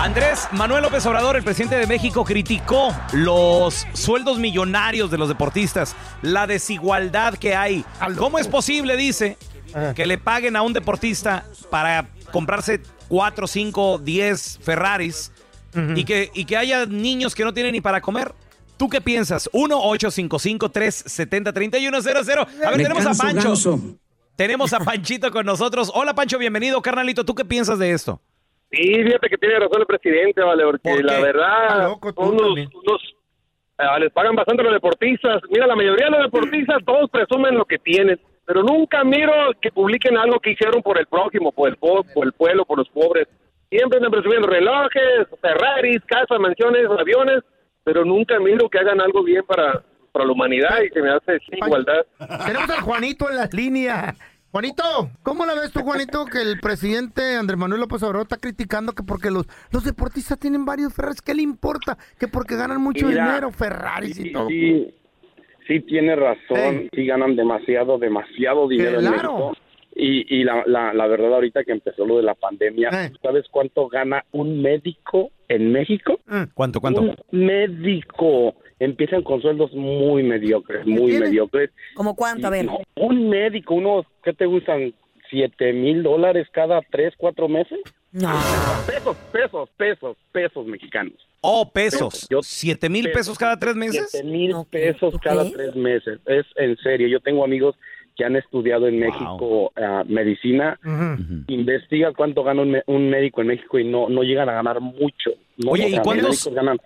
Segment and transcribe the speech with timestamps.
[0.00, 5.94] Andrés Manuel López Obrador, el presidente de México, criticó los sueldos millonarios de los deportistas,
[6.22, 7.84] la desigualdad que hay.
[8.16, 9.36] ¿Cómo es posible, dice,
[9.94, 15.32] que le paguen a un deportista para comprarse 4, 5, 10 Ferraris
[15.94, 18.34] y, que, y que haya niños que no tienen ni para comer?
[18.78, 19.50] ¿Tú qué piensas?
[19.52, 22.38] 1-855-370-3100.
[22.38, 23.48] A ver, Me tenemos a Pancho.
[23.48, 23.78] ganso.
[24.34, 25.92] Tenemos a Panchito con nosotros.
[25.94, 27.26] Hola, Pancho, bienvenido, carnalito.
[27.26, 28.22] ¿Tú qué piensas de esto?
[28.70, 32.50] Sí, fíjate que tiene razón el presidente, vale, porque ¿Por la verdad, loco tú unos,
[32.74, 33.14] unos,
[33.78, 35.42] ah, les pagan bastante a los deportistas.
[35.50, 39.72] Mira, la mayoría de los deportistas todos presumen lo que tienen, pero nunca miro que
[39.72, 42.88] publiquen algo que hicieron por el prójimo, por el, po- por el pueblo, por los
[42.90, 43.26] pobres.
[43.70, 47.40] Siempre están presumiendo relojes, Ferraris, casas, mansiones, aviones,
[47.84, 49.82] pero nunca miro que hagan algo bien para,
[50.12, 52.04] para la humanidad y que me hace igualdad.
[52.46, 54.14] Tenemos al Juanito en la línea.
[54.52, 54.82] Juanito,
[55.22, 59.04] ¿cómo la ves tú, Juanito, que el presidente Andrés Manuel López Obrador está criticando que
[59.04, 61.96] porque los, los deportistas tienen varios Ferraris, ¿qué le importa?
[62.18, 64.48] Que porque ganan mucho Mira, dinero, Ferraris y Sí, todo.
[64.48, 64.92] sí,
[65.68, 69.32] sí tiene razón, sí ganan demasiado, demasiado dinero en Claro.
[69.32, 69.52] México.
[69.94, 73.12] Y, y la, la, la verdad ahorita que empezó lo de la pandemia, Eh.
[73.22, 76.18] ¿sabes cuánto gana un médico en México?
[76.54, 77.02] ¿Cuánto, cuánto?
[77.02, 78.54] Un médico.
[78.80, 81.26] Empiezan con sueldos muy mediocres, muy tiene?
[81.26, 81.70] mediocres.
[81.94, 82.46] ¿Cómo cuánto?
[82.46, 82.64] A ver.
[82.64, 84.92] No, un médico, unos, ¿qué te gustan?
[85.28, 87.78] ¿Siete mil dólares cada tres, cuatro meses?
[88.10, 88.32] No.
[88.86, 91.14] Pesos, pesos, pesos, pesos mexicanos.
[91.42, 92.26] Oh, pesos.
[92.28, 93.18] Yo- ¿Siete mil pesos.
[93.18, 94.08] pesos cada tres meses?
[94.10, 96.18] Siete mil pesos cada tres meses.
[96.26, 97.06] Es en serio.
[97.06, 97.76] Yo tengo amigos
[98.16, 100.78] que han estudiado en México ah, medicina.
[100.84, 101.44] Ujú.
[101.48, 105.30] Investiga cuánto gana un, médico en México y no, no llegan a ganar mucho.
[105.58, 106.78] No, Oye, o ¿y cuántos- ganan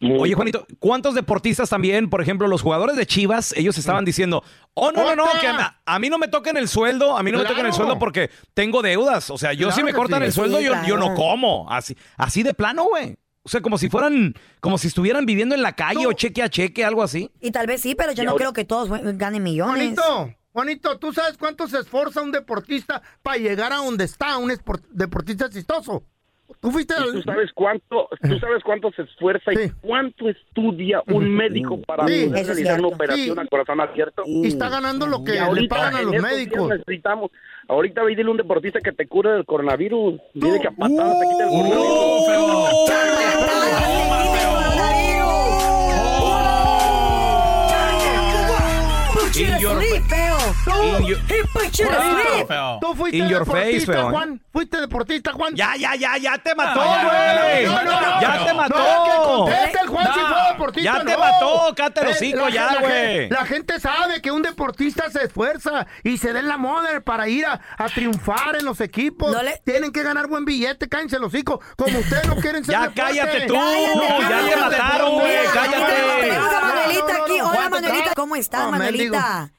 [0.00, 0.34] muy Oye.
[0.34, 5.04] Juanito, ¿cuántos deportistas también, por ejemplo, los jugadores de Chivas, ellos estaban diciendo, oh, no,
[5.04, 7.44] no, no, que a, a mí no me toquen el sueldo, a mí no me
[7.44, 9.30] toquen el sueldo porque tengo deudas.
[9.30, 10.26] O sea, yo Claro si me cortan sí.
[10.26, 11.70] el sueldo, Sí, yo, yo no como.
[11.70, 13.16] Así, así de plano, güey.
[13.42, 16.48] O sea, como si fueran, como si estuvieran viviendo en la calle o cheque a
[16.48, 17.30] cheque, algo así.
[17.40, 19.96] Y tal vez sí, pero yo no creo que todos ganen millones.
[19.96, 24.52] Juanito, Juanito, ¿tú sabes cuánto se esfuerza un deportista para llegar a donde está un
[24.90, 26.02] deportista exitoso?
[26.60, 27.12] ¿Tú fuiste ¿Y al...
[27.12, 29.64] ¿Tú sabes cuánto, tú sabes cuánto se esfuerza Sí.
[29.64, 33.40] y cuánto estudia un médico para Sí, poder realizar una operación Sí.
[33.40, 34.22] a corazón abierto?
[34.26, 36.68] Y está ganando lo que Y le ahorita, pagan a en los médicos.
[36.68, 37.30] necesitamos.
[37.68, 40.20] Ahorita ve y dile a un deportista que te cure del coronavirus.
[40.34, 43.36] Dile que a patadas te quite el coronavirus.
[49.36, 50.36] In your- feo.
[50.96, 51.20] In your-
[51.52, 54.10] Juanito, ¿Tú fuiste In your face, deportista, feo, ¿eh?
[54.12, 54.40] Juan?
[54.56, 55.54] ¿Fuiste deportista, Juan?
[55.54, 57.66] Ya, ya, ya, ya te mató, No, güey.
[57.66, 58.74] no, no, no, ya te no, mató.
[59.04, 60.28] que conteste el Juan si No.
[60.28, 62.92] fue deportista, Ya te mató, Eh, hocico la- ya, la güey.
[63.18, 67.28] gente- La gente sabe que un deportista se esfuerza y se den la moda para
[67.28, 69.30] ir a, a triunfar en los equipos.
[69.30, 71.60] No le- Tienen que ganar buen billete, cállense los hocico.
[71.76, 73.02] Como ustedes no quieren ser Ya deporte.
[73.02, 75.92] cállate tú, ya te mataron, güey, cállate.
[76.22, 77.40] Tenemos a Manuelita aquí.
[77.42, 78.12] Hola, Manuelita.
[78.16, 79.50] ¿Cómo estás, Manuelita?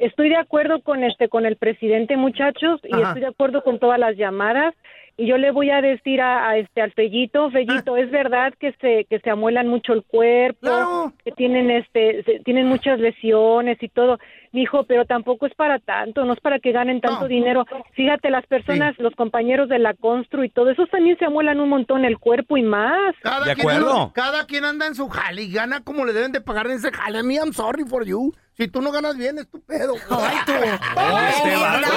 [0.00, 3.08] Estoy de acuerdo con este con el presidente, muchachos, y Ajá.
[3.08, 4.74] estoy de acuerdo con todas las llamadas.
[5.16, 8.72] Y yo le voy a decir a, a este al Fellito, Fellito, es verdad que
[8.80, 13.88] se que se amuelan mucho el cuerpo, que tienen este se- tienen muchas lesiones y
[13.88, 14.18] todo.
[14.52, 17.28] Dijo, pero tampoco es para tanto, no es para que ganen tanto No.
[17.28, 17.66] dinero.
[17.92, 21.68] Fíjate, las personas, los compañeros de la Constru y todo, esos también se amuelan un
[21.68, 23.14] montón el cuerpo y más.
[23.22, 23.92] Cada ¿De quien acuerdo?
[23.92, 26.72] anda- cada quien anda en su jale y gana como le deben de pagar en
[26.72, 27.18] ese jale.
[27.18, 28.32] A mí, I'm sorry for you.
[28.60, 29.94] Si tú no ganas bien, es tu pedo.
[30.10, 30.52] Ay, tú.
[30.52, 31.88] Este vato,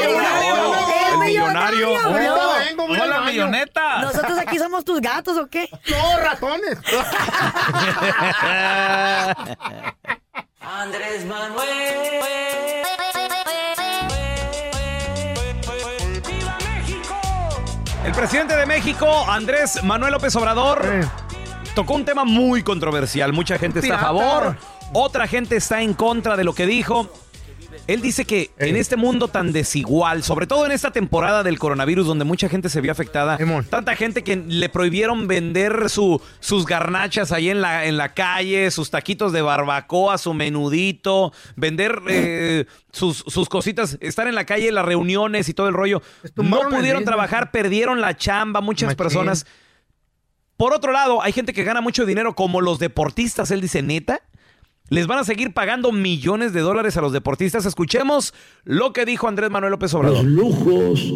[1.20, 1.90] millonario.
[2.18, 3.26] el ¡Hola, baño.
[3.26, 4.00] milloneta!
[4.00, 5.68] Nosotros aquí somos tus gatos, ¿o qué?
[5.90, 6.78] No, ratones.
[10.62, 11.68] Andrés Manuel.
[16.26, 17.16] ¡Viva México!
[18.06, 20.82] El presidente de México, Andrés Manuel López Obrador,
[21.76, 23.34] tocó un tema muy controversial.
[23.34, 24.56] Mucha gente está a favor,
[24.94, 27.12] otra gente está en contra de lo que dijo.
[27.88, 32.06] Él dice que en este mundo tan desigual, sobre todo en esta temporada del coronavirus
[32.06, 33.38] donde mucha gente se vio afectada,
[33.70, 38.70] tanta gente que le prohibieron vender su, sus garnachas ahí en la, en la calle,
[38.72, 44.72] sus taquitos de barbacoa, su menudito, vender eh, sus, sus cositas, estar en la calle,
[44.72, 46.02] las reuniones y todo el rollo.
[46.36, 48.98] No pudieron trabajar, perdieron la chamba, muchas Machín.
[48.98, 49.46] personas.
[50.58, 54.22] Por otro lado, hay gente que gana mucho dinero como los deportistas, él dice, neta.
[54.94, 57.66] Les van a seguir pagando millones de dólares a los deportistas.
[57.66, 58.32] Escuchemos
[58.64, 60.24] lo que dijo Andrés Manuel López Obrador.
[60.24, 61.14] los lujos,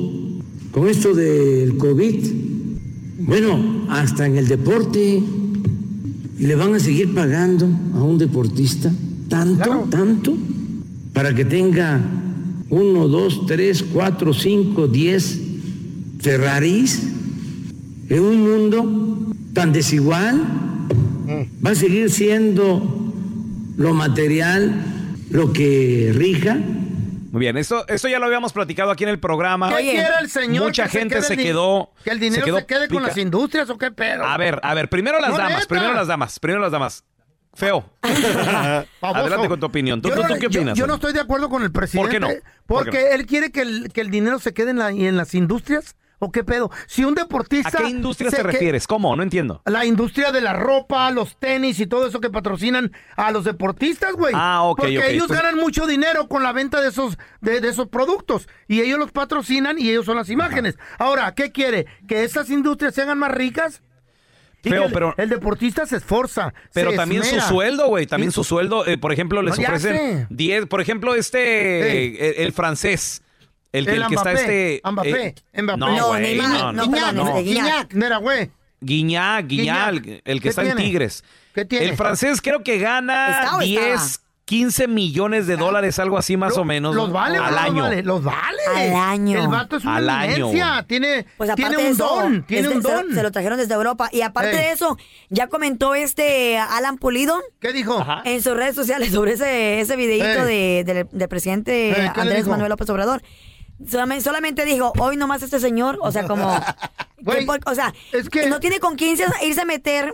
[0.72, 2.26] con esto del COVID,
[3.20, 5.22] bueno, hasta en el deporte,
[6.40, 8.92] le van a seguir pagando a un deportista
[9.30, 9.88] tanto, Claro.
[9.92, 10.36] tanto,
[11.14, 12.02] para que tenga
[12.70, 15.40] uno, dos, tres, cuatro, cinco, diez
[16.20, 17.04] Ferraris
[18.10, 20.42] en un mundo tan desigual,
[21.66, 23.07] va a seguir siendo
[23.78, 24.74] lo material
[25.30, 26.56] lo que rija.
[26.56, 29.70] Muy bien, esto, esto ya lo habíamos platicado aquí en el programa.
[29.76, 30.64] ¿Qué quiere el señor?
[30.66, 33.18] mucha que gente quede se quedó- Que el dinero se, quedó quede con pica- las
[33.18, 34.24] industrias o qué pedo.
[34.24, 35.68] A ver, a ver, primero las No, damas, neta.
[35.68, 37.04] primero las damas, primero las damas.
[37.54, 37.90] Feo.
[39.02, 40.02] Adelante con tu opinión.
[40.02, 40.78] ¿Tú, Yo tú- no- tú qué opinas?
[40.78, 42.12] Yo, no estoy de acuerdo con el presidente.
[42.12, 42.28] qué no?
[42.28, 43.16] ¿Por Porque qué no?
[43.16, 45.96] él quiere que el, que el dinero se quede en, la- en las industrias.
[46.20, 46.72] ¿O qué pedo?
[46.88, 47.78] Si un ¿A deportista.
[47.78, 48.88] qué industria se te refieres?
[48.88, 49.16] ¿Cómo?
[49.16, 49.62] No entiendo.
[49.66, 54.14] La industria de la ropa, los tenis y todo eso que patrocinan a los deportistas,
[54.14, 54.34] güey.
[54.36, 57.70] Ah, ok, Porque ellos Pues- ganan mucho dinero con la venta de esos, de, de
[57.70, 58.50] esos productos.
[58.68, 60.78] Y ellos los patrocinan y ellos son las imágenes.
[60.98, 61.86] Ahora, ¿qué quiere?
[62.08, 63.84] ¿Que esas industrias se hagan más ricas?
[64.64, 66.52] Feo, el, pero- el deportista se esforza.
[66.74, 68.08] Pero se también su sueldo, güey.
[68.08, 68.88] También su sueldo.
[68.88, 70.28] eh, por ejemplo, les No, ofrecen sé.
[70.32, 70.66] 10.
[70.66, 72.08] Por ejemplo, este.
[72.32, 73.22] El, el francés.
[73.78, 74.82] El, que- El el que está este.
[74.90, 75.78] Mbappé, eh, Mbappé.
[75.80, 76.84] No, No, güey, no, no,
[77.14, 77.42] no.
[77.42, 77.94] Guiñac.
[77.94, 78.50] Mira, güey.
[78.82, 80.78] Guiñac, el que ¿Qué está en?
[80.78, 81.24] Tigres.
[81.54, 81.86] ¿Qué tiene?
[81.86, 86.56] El francés creo que gana ¿Está o 10, 15 millones de dólares, algo así más
[86.56, 86.96] Lo- o menos.
[86.96, 87.82] Los vale, al año.
[87.82, 88.62] Los vale, los vale.
[88.76, 89.42] Al año.
[89.42, 90.52] El vato es una Al año.
[90.86, 92.44] Tiene, Pues aparte tiene un eso, don.
[92.44, 93.14] Tiene un don.
[93.14, 94.10] Se, lo trajeron desde Europa.
[94.14, 94.58] Y aparte Ey.
[94.68, 94.96] de eso,
[95.30, 98.00] ya comentó este Alan Pulido ¿Qué dijo?
[98.00, 98.22] Ajá.
[98.24, 100.84] en sus redes sociales sobre ese, ese videito Ey.
[100.86, 102.48] de, del, del presidente Ey, ¿qué le Andrés?
[102.48, 103.24] Manuel López Obrador.
[103.86, 106.60] Solamente, dijo, hoy nomás este señor, o sea, como...
[107.24, 110.14] Por- o sea, es que- no tiene con quién irse a meter...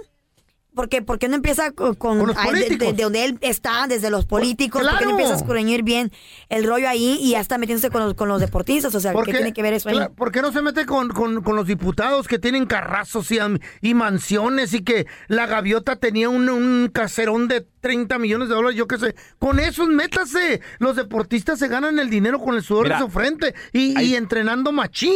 [0.76, 2.98] Porque, porque no empieza con, con- Con los ay, de- de, políticos.
[2.98, 5.06] de donde él está, desde los políticos, porque claro.
[5.06, 6.12] no empieza a escurreñir bien
[6.50, 8.96] el rollo ahí y ya está metiéndose con los, con los deportistas?
[8.96, 9.96] O sea, ¿Por ¿qué tiene que ver eso ahí?
[9.98, 13.38] Cla- ¿Por qué no se mete con, con- con los diputados que tienen carrazos y,
[13.82, 18.76] y mansiones y que la gaviota tenía un, un caserón de 30 millones de dólares?
[18.78, 19.16] Yo qué sé.
[19.40, 20.62] Con esos, métase.
[20.80, 24.16] Los deportistas se ganan el dinero con el sudor Mira, de su frente y, y
[24.16, 25.12] entrenando machín.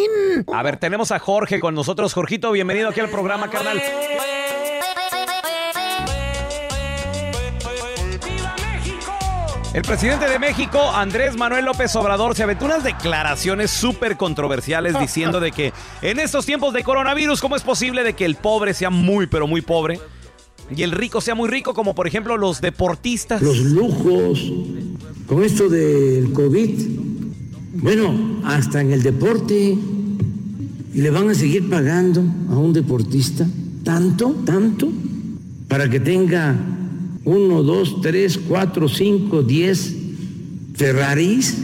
[0.53, 2.13] A ver, tenemos a Jorge con nosotros.
[2.13, 3.81] Jorgito, bienvenido aquí al programa, carnal.
[9.77, 15.39] El presidente de México, Andrés Manuel López Obrador, se aventó unas declaraciones súper controversiales diciendo
[15.39, 15.71] de que
[16.01, 19.45] en estos tiempos de coronavirus, ¿cómo es posible de que el pobre sea muy, pero
[19.45, 19.99] muy pobre?
[20.75, 23.39] Y el rico sea muy rico, como por ejemplo los deportistas.
[23.39, 24.51] los lujos,
[25.27, 26.71] con esto del COVID,
[27.75, 29.77] bueno, hasta en el deporte,
[30.95, 33.45] y le van a seguir pagando a un deportista
[33.83, 34.89] tanto, tanto,
[35.67, 36.55] para que tenga
[37.27, 39.93] uno, dos, tres, cuatro, cinco, diez
[40.75, 41.57] Ferraris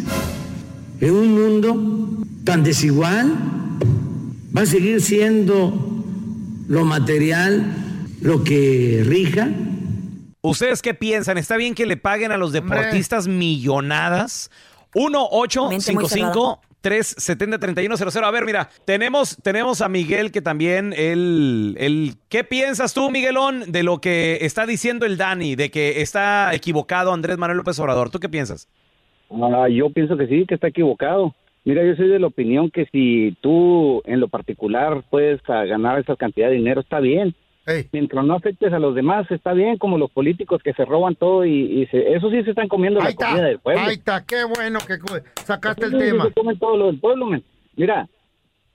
[0.99, 3.33] en un mundo tan desigual,
[4.55, 6.03] va a seguir siendo
[6.67, 7.77] lo material
[8.19, 9.51] lo que rija.
[10.41, 11.37] ¿Ustedes qué piensan?
[11.37, 14.51] ¿Está bien que le paguen a los deportistas millonadas?
[14.95, 20.41] 1 8 Mente muy 55 370 3100 A ver, mira, tenemos, tenemos a Miguel que
[20.41, 25.71] también, él, él, ¿qué piensas tú, Miguelón, de lo que está diciendo el Dani, de
[25.71, 28.09] que está equivocado Andrés Manuel López Obrador?
[28.09, 28.67] ¿Tú qué piensas?
[29.31, 31.33] Ah, yo pienso que sí, que está equivocado.
[31.63, 36.17] Mira, yo soy de la opinión que si tú en lo particular puedes ganar esa
[36.17, 37.33] cantidad de dinero, está bien.
[37.93, 41.45] Mientras no afectes a los demás, está bien, como los políticos que se roban todo
[41.45, 43.27] y, y se, eso sí se están comiendo Ahí la está.
[43.29, 43.81] comida del pueblo.
[43.83, 44.25] Ahí está.
[44.25, 44.97] Qué bueno que
[45.45, 46.25] sacaste el tema.
[46.25, 47.29] Se comen todo lo del pueblo.
[47.77, 48.09] Mira,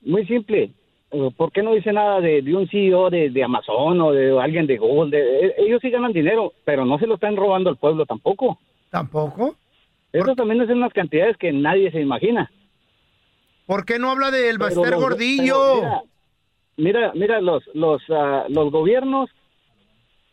[0.01, 0.71] muy simple.
[1.11, 4.39] Eh, ¿Por qué no dice nada de, de un CEO de, de Amazon o de
[4.39, 5.11] alguien de Google?
[5.15, 8.59] De- eh, ellos sí ganan dinero, pero no se lo están robando al pueblo tampoco.
[8.89, 9.55] ¿Tampoco?
[10.11, 12.51] Eso también es unas cantidades que nadie se imagina.
[13.67, 15.55] ¿Por qué no habla del Baster Gordillo?
[15.75, 16.01] pero Mira,
[16.79, 19.29] mira, mira, los los ah, los gobiernos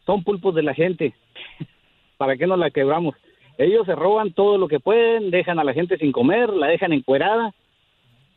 [0.06, 1.14] son pulpos de la gente.
[2.16, 3.14] ¿Para qué nos la quebramos?
[3.58, 6.92] Ellos se roban todo lo que pueden, dejan a la gente sin comer, la dejan
[6.92, 7.54] encuerada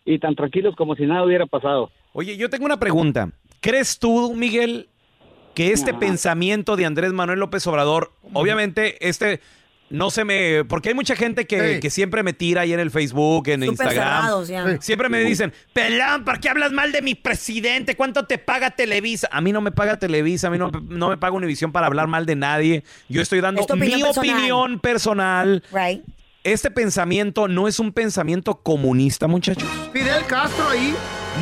[0.05, 1.91] y tan tranquilos como si nada hubiera pasado.
[2.13, 3.29] Oye, yo tengo una pregunta.
[3.61, 4.87] ¿Crees tú, Miguel,
[5.53, 9.41] que este pensamiento de Andrés Manuel López Obrador, obviamente, este,
[9.89, 10.63] no se me...
[10.65, 11.79] Porque hay mucha gente que, Sí.
[11.79, 14.22] que siempre me tira ahí en el Facebook, en Súper Instagram.
[14.22, 14.81] cerrados ya.
[14.81, 17.96] Siempre me dicen, pelón, ¿por qué hablas mal de mi presidente?
[17.96, 19.27] ¿Cuánto te paga Televisa?
[19.31, 22.08] A mí no me paga Televisa, a mí no, no me paga Univisión para hablar
[22.08, 22.84] mal de nadie.
[23.08, 24.29] Yo estoy dando Es tu opinión mi personal.
[24.36, 25.63] opinión personal.
[25.72, 26.03] Right.
[26.43, 29.67] Este pensamiento no es un pensamiento comunista, muchachos.
[29.91, 30.96] Fidel Castro ahí.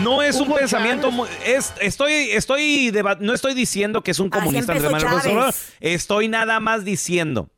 [0.04, 1.10] No es un pensamiento.
[1.46, 4.74] Es, estoy, estoy no estoy diciendo que es un Así comunista.
[4.74, 5.54] Andrés Manuel.
[5.80, 7.50] Estoy nada más diciendo.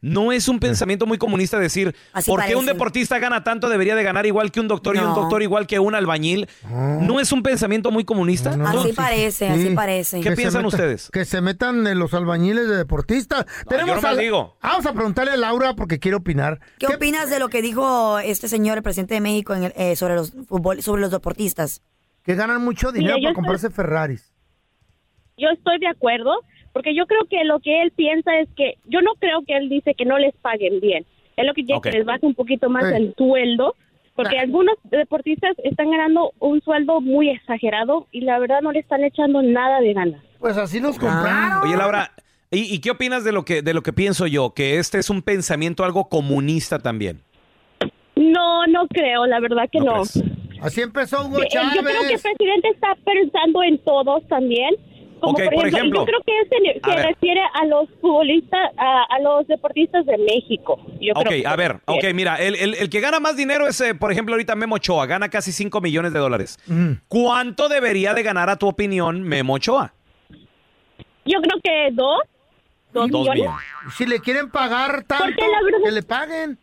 [0.00, 3.96] No es un pensamiento muy comunista decir, Así ¿por qué un deportista gana tanto debería
[3.96, 6.48] de ganar igual que un doctor y un doctor igual que un albañil?
[6.70, 8.50] ¿No es un pensamiento muy comunista?
[8.64, 10.20] Así parece, así parece.
[10.20, 11.10] ¿Qué Que piensan meta- ustedes?
[11.10, 13.44] Que se metan eh, los albañiles de deportistas.
[13.68, 14.56] yo nomás a- digo.
[14.62, 16.60] Vamos a preguntarle a Laura porque quiere opinar.
[16.78, 19.96] ¿Qué opinas de lo que dijo este señor, el presidente de México, en el- eh,
[19.96, 21.82] sobre los fútbol, sobre los deportistas?
[22.22, 24.32] Que ganan mucho dinero Mira, yo para estoy- comprarse Ferraris.
[25.36, 26.30] yo estoy de acuerdo,
[26.72, 29.68] porque yo creo que lo que él piensa es que, yo no creo que él
[29.68, 31.04] dice que no les paguen bien.
[31.36, 31.86] Él lo que quiere Ok.
[31.86, 33.74] es que les baje un poquito más el sueldo,
[34.14, 39.04] porque algunos deportistas están ganando un sueldo muy exagerado y la verdad no le están
[39.04, 40.20] echando nada de ganas.
[40.40, 41.62] Pues así los compraron.
[41.68, 42.10] Oye, Laura,
[42.50, 44.50] ¿y, y qué opinas de lo, que, de lo que pienso yo?
[44.54, 47.20] Que este es un pensamiento algo comunista también.
[48.16, 49.92] No, no creo, la verdad que no.
[50.02, 50.22] crees?
[50.60, 51.74] Así empezó Hugo Chávez.
[51.76, 54.74] Yo creo que el presidente está pensando en todos también.
[55.20, 59.04] Como por, por ejemplo, yo creo que se, A se refiere a los futbolistas, a,
[59.04, 60.80] a los deportistas de México.
[61.00, 63.80] Yo Ok, creo a ver, ok, mira, el, el- el que gana más dinero es,
[63.80, 66.58] eh, por ejemplo, ahorita Memo Ochoa, gana casi 5 millones de dólares.
[66.66, 66.92] Mm.
[67.08, 69.92] ¿Cuánto debería de ganar, a tu opinión, Memo Ochoa?
[71.24, 72.20] Yo creo que dos,
[72.92, 73.50] dos, Dos millones.
[73.96, 76.58] Si le quieren pagar tanto, verdad- que le paguen.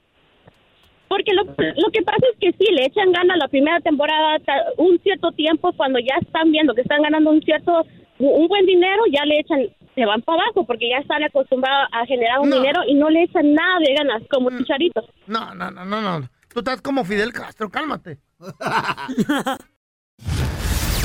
[1.07, 4.37] Porque lo, lo que pasa es que sí, le echan gana la primera temporada
[4.77, 7.85] un cierto tiempo, cuando ya están viendo que están ganando un cierto,
[8.19, 9.59] un buen dinero, ya le echan,
[9.93, 12.55] se van para abajo, porque ya están acostumbrados a generar un No.
[12.57, 15.01] dinero y no le echan nada de ganas, como Chicharito.
[15.27, 16.29] No, no, no, no, no.
[16.53, 18.17] Tú estás como Fidel Castro, cálmate.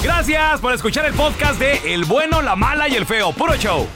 [0.02, 3.32] Gracias por escuchar el podcast de El Bueno, la Mala y el Feo.
[3.32, 3.86] Puro show.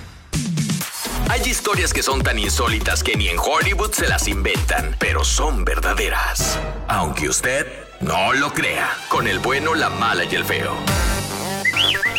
[1.30, 5.64] Hay historias que son tan insólitas que ni en Hollywood se las inventan, pero son
[5.64, 6.60] verdaderas.
[6.88, 7.66] Aunque usted
[8.02, 10.74] no lo crea, con el bueno, la mala y el feo.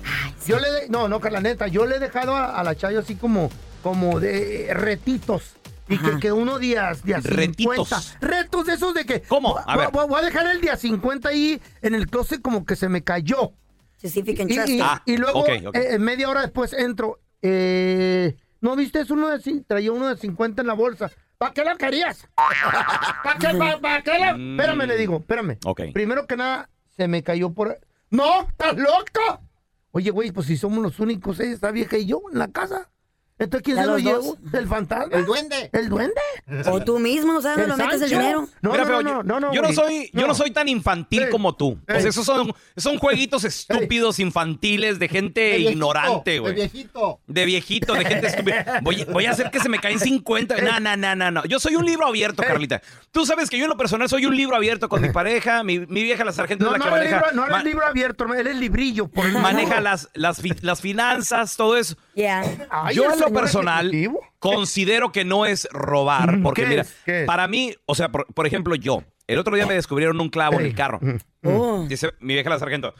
[0.46, 3.00] Yo le, de- no, no, Carla, neta, yo le he dejado a, a la Chayo
[3.00, 3.50] así como,
[3.82, 5.54] como de retitos.
[5.88, 7.88] Y que, que uno día, día Retitos.
[7.88, 8.18] 50.
[8.26, 9.22] Retos de esos de que.
[9.22, 9.56] ¿Cómo?
[9.56, 9.92] A voy- ver.
[9.92, 13.04] Voy, voy a dejar el día 50 ahí en el closet como que se me
[13.04, 13.52] cayó.
[13.98, 14.80] Specific and Y.
[14.80, 15.76] Ah, y luego, ok, ok.
[15.76, 17.20] eh, media hora después entro.
[17.42, 19.00] Eh, ¿No viste?
[19.00, 21.10] Es uno de, cin- traía uno de 50 en la bolsa.
[21.38, 22.26] ¿Para qué la querías?
[23.24, 24.30] ¿Para qué, pa- pa' qué la...?
[24.30, 25.58] Espérame, le digo, espérame.
[25.64, 25.82] Ok.
[25.92, 27.78] Primero que nada, se me cayó por...
[28.10, 28.42] ¡No!
[28.48, 29.42] ¿Estás loco?
[29.90, 32.90] Oye, güey, pues si somos los únicos, ella, esta vieja y yo, en la casa.
[33.38, 34.38] Entonces, ¿quién ¿Ya se lo llevó?
[34.52, 35.14] ¿El fantasma?
[35.14, 35.68] ¿El duende?
[35.72, 36.20] ¿El duende?
[36.70, 38.48] O tú mismo, no sabes dónde lo metes el dinero.
[38.62, 41.24] No, Mira, no, no, yo- no, no, yo no soy, yo no soy tan infantil
[41.24, 41.78] Ey, como tú.
[41.86, 42.08] Pues ey.
[42.08, 46.54] esos son, son jueguitos estúpidos, infantiles, de gente ignorante, güey.
[46.54, 47.20] viejito.
[47.26, 48.80] De viejito, de gente estúpida.
[48.82, 50.56] Voy, voy a hacer que se me caen 50.
[50.62, 51.44] No, no, no, no, no.
[51.44, 52.48] Yo soy un libro abierto, Ey.
[52.48, 52.80] Carlita.
[53.12, 55.62] Tú sabes que yo en lo personal soy un libro abierto con mi pareja.
[55.62, 57.64] Mi, mi vieja, la sargento, No, es la no, que no, maneja, libro, no eres
[57.64, 59.08] libro abierto, eres librillo.
[59.08, 61.96] Por el maneja las, las, fi- las finanzas, todo eso.
[62.14, 62.42] Yeah.
[62.94, 64.20] Yo lo personal ejecutivo.
[64.38, 67.26] considero que no es robar, Mm, porque ¿qué mira, es?
[67.26, 70.60] Para mí, o sea, por, por ejemplo, yo, el otro día me descubrieron un clavo
[70.60, 71.00] en el carro.
[71.44, 71.84] Oh.
[71.88, 72.94] Dice mi vieja la sargento.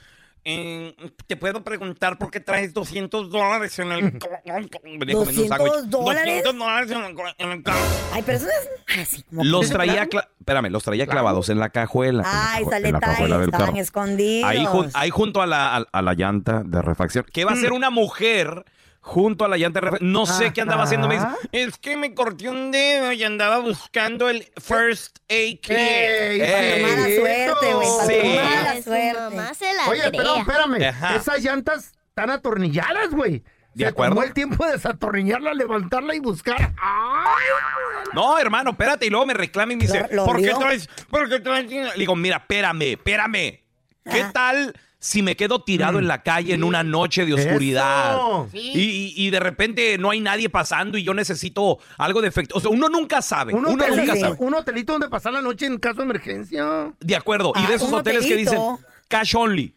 [0.49, 0.95] "Eh,
[1.27, 4.03] ¿Te puedo preguntar por qué traes 200 dólares en el...
[4.85, 5.73] Venía un 200 sándwich.
[5.91, 6.45] dólares.
[6.45, 7.79] 200 dólares en el, en el carro.
[8.13, 8.55] Hay personas
[9.01, 9.43] así como...
[9.43, 12.23] Los traía, cla- espérame, los traía clavados en la cajuela.
[12.25, 14.49] Ay, sale estaban escondidos.
[14.49, 14.65] Ahí,
[14.95, 17.27] ahí junto a la, a, a la llanta de refacción.
[17.33, 18.65] ¿Qué va a hacer una mujer
[19.07, 19.81] junto a la llanta?
[20.01, 21.07] No sé qué andaba haciendo.
[21.07, 25.71] Me dice, es que me corté un dedo y andaba buscando el first aid kit.
[25.71, 26.83] Ey, Ey.
[26.83, 27.89] Mala suerte, güey.
[28.07, 28.29] Sí.
[28.37, 29.15] Mala Su suerte.
[29.21, 30.83] mamá se la Oye, pero espérame.
[30.89, 31.17] Ajá.
[31.17, 33.45] Esas llantas están atornilladas, güey.
[33.75, 34.15] ¿De Se acuerdo?
[34.15, 36.73] tomó el tiempo de desatornillarla, levantarla y buscar.
[36.81, 37.45] ¡Ay!
[38.15, 39.07] No, hermano, espérate.
[39.07, 40.89] Y luego me reclama y me dice, Lo- lo ¿por qué traes?
[41.11, 41.71] ¿Por qué traes?
[41.71, 43.61] Le digo, mira, espérame, espérame.
[44.11, 44.33] ¿Qué Ajá.
[44.33, 48.19] tal si me quedo tirado en la calle en una noche de oscuridad?
[48.53, 52.57] Y, y- de repente no hay nadie pasando y yo necesito algo de efecto.
[52.57, 53.53] O sea, uno nunca sabe.
[53.55, 54.37] Un, uno hotelito, nunca sabe.
[54.39, 56.93] un hotelito donde pasar la noche en caso de emergencia.
[57.01, 57.53] De acuerdo.
[57.55, 58.61] y Ah, de esos hoteles que dicen.
[59.09, 59.75] Cash only.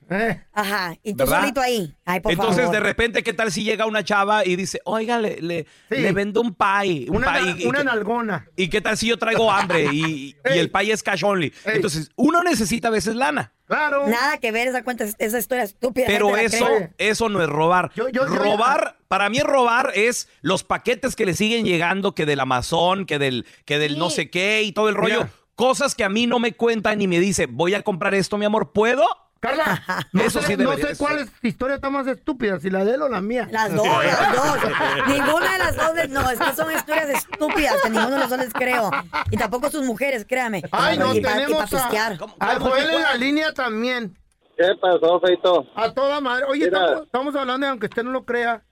[0.53, 1.41] Ajá, y tú ¿Verdad?
[1.41, 1.95] solito ahí.
[2.05, 2.73] Ay, por Entonces, favor.
[2.73, 6.41] de repente, ¿qué tal si llega una chava y dice, oiga, le, le, le vendo
[6.41, 7.05] un pie?
[7.09, 8.47] Un Una, pie, y- una y- nalgona.
[8.55, 11.53] ¿Y qué tal si yo traigo hambre y, y el pay es cash only?
[11.65, 13.53] Entonces, uno necesita a veces lana.
[13.67, 14.07] Claro.
[14.07, 16.05] Nada que ver esa cuenta, esa historia estúpida.
[16.07, 16.67] Pero eso,
[16.97, 17.91] eso no es robar.
[17.95, 23.05] yo- robar, para mí robar es los paquetes que le siguen llegando, que del Amazon,
[23.05, 25.17] que del, que del no sé qué y todo el rollo.
[25.19, 25.29] Mira.
[25.59, 28.45] Cosas que a mí no me cuentan y me dice, voy a comprar esto, mi
[28.45, 29.03] amor, ¿puedo?
[29.41, 30.97] Carla, no Eso sé, sí no debería sé ser.
[30.97, 33.45] cuál es historia está más estúpida, si la de él o la mía.
[33.51, 34.57] Las dos, las dos.
[35.07, 35.95] Ninguna de las dos.
[35.95, 38.89] les- No, es que son historias estúpidas que ninguno de los dos les creo.
[39.31, 40.61] Y tampoco sus mujeres, créame.
[40.71, 42.17] Ay, no, y pa- tenemos pistear.
[42.39, 44.17] a, a Joel en la línea también.
[44.57, 45.67] ¿Qué pasó, Feito?
[45.75, 46.45] A toda madre.
[46.45, 48.63] Oye, estamos, estamos hablando de, aunque usted no lo crea,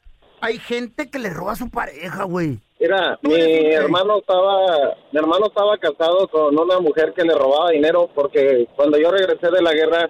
[0.41, 2.59] hay gente que le roba a su pareja, güey.
[2.79, 3.33] Mira, mi
[3.73, 8.97] hermano estaba, mi hermano estaba casado con una mujer que le robaba dinero porque cuando
[8.99, 10.09] yo regresé de la guerra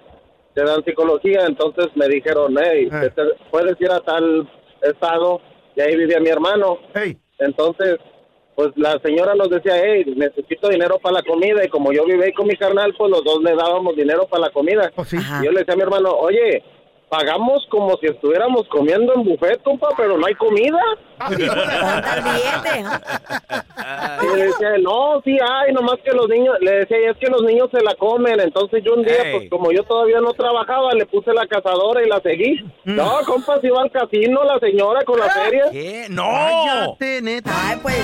[0.54, 4.46] te dan psicología, entonces me dijeron, hey, te- puedes ir a tal
[4.82, 5.40] estado
[5.76, 6.78] y ahí vivía mi hermano.
[7.38, 7.96] Entonces,
[8.54, 12.26] pues la señora nos decía, hey, necesito dinero para la comida y como yo vivía
[12.26, 14.90] ahí con mi carnal, pues los dos le dábamos dinero para la comida.
[15.42, 16.62] Y yo le decía a mi hermano, oye,
[17.08, 20.78] pagamos como si estuviéramos comiendo en buffet, compa, pero no hay comida.
[24.22, 27.42] Y le decía, no, sí hay, nomás que los niños, le decía, es que los
[27.42, 28.38] niños se la comen.
[28.40, 32.08] Entonces yo un día, pues como yo todavía no trabajaba, le puse la cazadora y
[32.08, 32.64] la seguí.
[32.84, 35.64] No, compa, se iba al casino la señora con la feria.
[35.70, 36.06] ¿Qué?
[36.10, 36.24] ¡No!
[36.24, 37.50] Cállate, neta.
[37.54, 37.96] Ay, pues,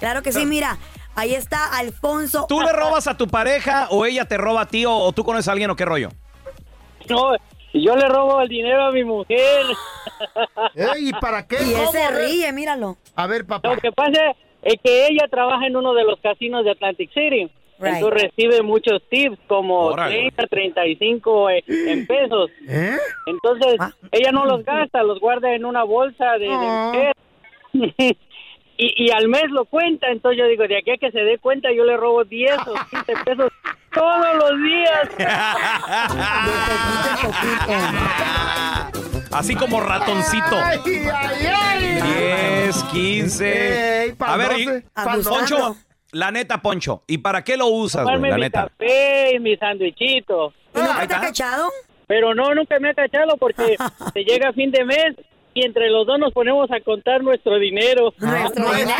[0.00, 0.78] Claro que sí, mira.
[1.16, 2.46] Ahí está Alfonso.
[2.48, 5.24] ¿Tú le robas a tu pareja o ella te roba a ti o, o tú
[5.24, 6.08] conoces a alguien o qué rollo?
[7.08, 7.32] No,
[7.72, 9.64] yo le robo el dinero a mi mujer.
[10.98, 11.56] ¿Y para qué?
[11.56, 12.14] Y se ver.
[12.28, 12.96] ríe, míralo.
[13.16, 13.74] A ver, papá.
[13.74, 14.20] Lo que pasa
[14.62, 17.50] es que ella trabaja en uno de los casinos de Atlantic City.
[17.80, 17.94] Right.
[17.96, 20.30] Entonces recibe muchos tips, como Órale.
[20.30, 22.50] 30, 35 eh, en pesos.
[22.68, 22.96] ¿Eh?
[23.26, 23.90] Entonces, Ah.
[24.12, 26.92] ella no los gasta, los guarda en una bolsa de, de Ah.
[26.94, 27.16] mujer.
[28.76, 30.08] y, y al mes lo cuenta.
[30.08, 32.74] Entonces yo digo, de aquí a que se dé cuenta, yo le robo 10 o
[32.90, 33.52] 15 pesos
[33.92, 35.08] todos los días.
[39.32, 40.56] Así como ratoncito.
[40.62, 40.80] Ay,
[41.12, 42.00] ay, ay.
[42.66, 44.02] 10, 15.
[44.04, 45.80] Ey, a ver, 12, y- pa'l Poncho, 12.
[46.12, 47.02] la neta, Poncho.
[47.06, 48.20] ¿Y para qué lo usas, güey?
[48.30, 48.68] La mi neta.
[48.68, 50.52] café y mi sandwichito.
[50.74, 51.68] ¿Y nunca te ha cachado?
[52.06, 53.76] Pero no, nunca me ha cachado porque
[54.12, 55.16] se llega a fin de mes
[55.54, 58.12] y entre los dos nos ponemos a contar nuestro dinero.
[58.18, 58.94] Nuestro dinero.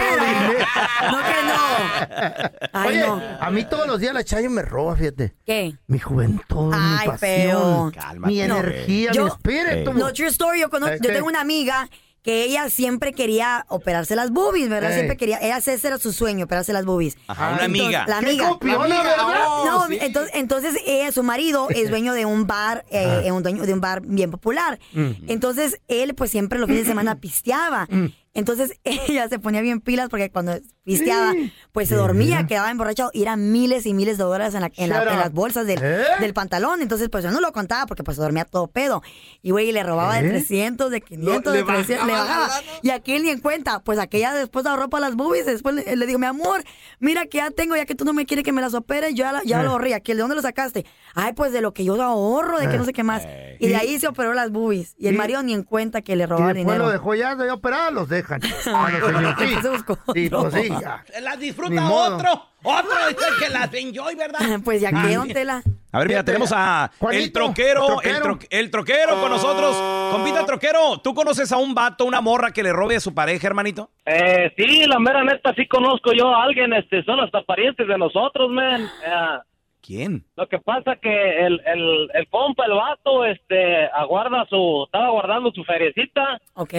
[1.11, 2.69] No que no.
[2.73, 3.21] Ay, Oye, no.
[3.41, 5.35] a mí todos los días la Chayo me roba, fíjate.
[5.45, 5.75] ¿Qué?
[5.87, 7.93] Mi juventud, mi Ay, pasión, feo.
[8.21, 8.59] mi No.
[8.59, 9.93] energía, mi espíritu.
[9.95, 10.61] No, true story.
[10.61, 11.89] Yo, conozco- yo tengo una amiga
[12.25, 14.91] que ella siempre quería operarse las boobies, ¿verdad?
[14.91, 14.97] Ey.
[14.97, 17.19] Siempre quería, era, ese era su sueño, operarse las boobies.
[17.29, 18.05] Ajá, una Entonces, amiga.
[18.09, 18.49] La ¡Qué amiga.
[18.49, 19.17] copiona, La amiga.
[19.27, 19.29] verdad!
[19.67, 19.99] No, Oh, sí.
[20.01, 23.21] entonces, entonces ella, su marido es dueño de un bar, Ah.
[23.25, 24.79] eh, un dueño de un bar bien popular.
[24.95, 25.11] Mm.
[25.29, 27.87] Entonces él pues siempre los fines de semana pisteaba.
[28.35, 31.33] Entonces ella se ponía bien pilas porque cuando pisteaba
[31.73, 34.91] pues se dormía, quedaba emborrachado y eran miles y miles de dólares en, la- en
[34.91, 36.05] la- en las bolsas del, ¿Eh?
[36.21, 36.83] del pantalón.
[36.83, 39.03] Entonces pues yo no lo contaba porque pues se dormía todo pedo.
[39.41, 40.31] Y güey, le robaba de ¿Eh?
[40.31, 42.51] 300, de 500, le de 300, le bajaba.
[42.83, 45.47] Y aquel ni en cuenta, pues aquella después ahorró para las boobies.
[45.47, 46.63] Después le, le dijo, mi amor,
[47.01, 49.25] mira que ya tengo, ya que tú no me quieres que me las opere, yo
[49.25, 49.65] ya, la- ya Eh.
[49.65, 49.95] lo ahorré.
[49.95, 50.85] Aquel, ¿de dónde lo sacaste?
[51.15, 53.27] Ay, pues de lo que yo ahorro, de que no sé qué más.
[53.61, 54.95] Y de ahí se operó las boobies.
[54.99, 56.85] Y el marido ni en cuenta que le después dinero.
[56.85, 58.41] lo dejó ya de operar, los dejan.
[58.75, 59.35] A los señores.
[59.39, 60.51] Sí, Se buscó sí, otro.
[60.51, 61.05] pues sí, ya.
[61.23, 62.31] Las disfruta otro.
[62.67, 64.41] Otro dice que las enjoy, ¿verdad?
[64.65, 65.63] Pues ya que, don Tela.
[65.93, 68.17] A ver, mira, tenemos a Juanito, el troquero, troquero.
[68.17, 69.77] El, tro- el troquero con nosotros.
[70.13, 73.47] Compita troquero, ¿tú conoces a un vato, una morra que le robe a su pareja,
[73.47, 73.91] hermanito?
[74.05, 77.97] Eh, sí, la mera neta, sí conozco yo a alguien, este, son hasta parientes de
[77.99, 78.83] nosotros, man.
[78.83, 79.39] Eh,
[79.87, 80.25] ¿Quién?
[80.37, 85.51] lo que pasa que el, el, el compa, el vato, este, aguarda su, estaba guardando
[85.53, 86.41] su feriecita.
[86.55, 86.73] Ok.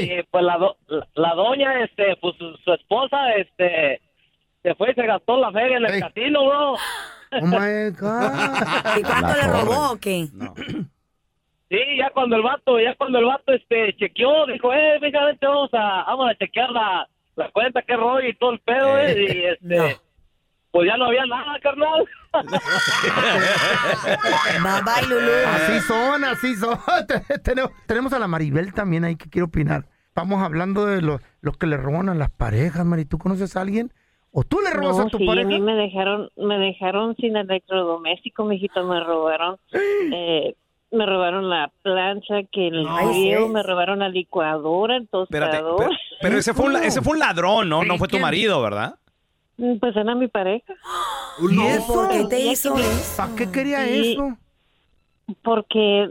[0.00, 4.00] Y pues la, do- la, la doña, este, pues su, su esposa, este,
[4.62, 6.72] se fue y se gastó la feria en el casino, bro.
[6.72, 8.96] Oh my God.
[8.98, 10.26] ¿Y cuánto le robó o qué?
[11.70, 15.70] Sí, ya cuando el vato, ya cuando el vato, este, chequeó, dijo, eh, fíjate, vamos
[15.72, 19.44] a, vamos a chequear la, la cuenta, qué rollo y todo el pedo, eh, y
[19.44, 19.96] este,
[20.74, 22.04] pues ya no había nada, carnal.
[24.62, 25.30] Bye bye, Lulú.
[25.46, 26.78] Así son, así son.
[27.06, 29.86] Te- tenemos, tenemos a la Maribel también ahí que quiere opinar.
[30.08, 33.04] Estamos hablando de los, los que le roban a las parejas, Mari.
[33.04, 33.92] ¿Tú conoces a alguien?
[34.32, 35.46] ¿O tú le robas No, a tu sí, pareja?
[35.46, 39.58] a mí me dejaron, me dejaron sin electrodoméstico, mijito, me robaron,
[40.12, 40.56] eh,
[40.90, 43.32] me robaron la plancha, que el sí.
[43.52, 45.76] me robaron la licuadora, el tostador.
[45.88, 47.84] pe- pero ese fue, un, la- ese fue un ladrón, ¿no?
[47.84, 48.96] No fue tu marido, ¿verdad?
[49.56, 50.72] Mm, Pues era mi pareja.
[51.50, 51.92] ¿Y eso?
[51.92, 52.74] ¿Por qué te ¿Y hizo
[53.16, 54.36] ¿Para qué quería eso?
[55.42, 56.02] Porque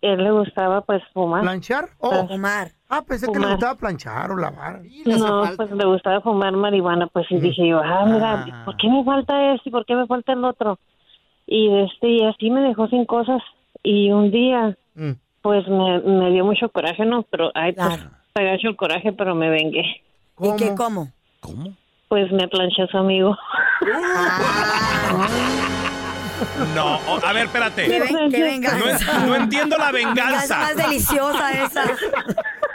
[0.00, 1.42] él le gustaba pues fumar.
[1.42, 1.90] ¿Planchar?
[1.98, 2.26] Oh.
[2.26, 2.72] Fumar.
[2.88, 4.82] Ah, pensé que le gustaba planchar o lavar.
[5.06, 9.02] No, pues le gustaba fumar marihuana, pues y dije yo, ah, mira, ¿por qué me
[9.04, 10.78] falta esto y por qué me falta el otro?
[11.46, 13.42] Y este y así me dejó sin cosas
[13.82, 15.12] y un día Mm.
[15.40, 17.98] pues me, me dio mucho coraje, no, pero ay, pues
[18.34, 20.02] me agacho el coraje, pero me vengué.
[20.38, 21.08] ¿Y qué, cómo?
[22.12, 23.38] Pues me planché a su amigo.
[26.74, 27.86] No, a ver, espérate.
[27.86, 29.12] Qué ven- qué venganza.
[29.20, 30.58] No, no entiendo la Venganza venganza.
[30.58, 31.84] más deliciosa esa.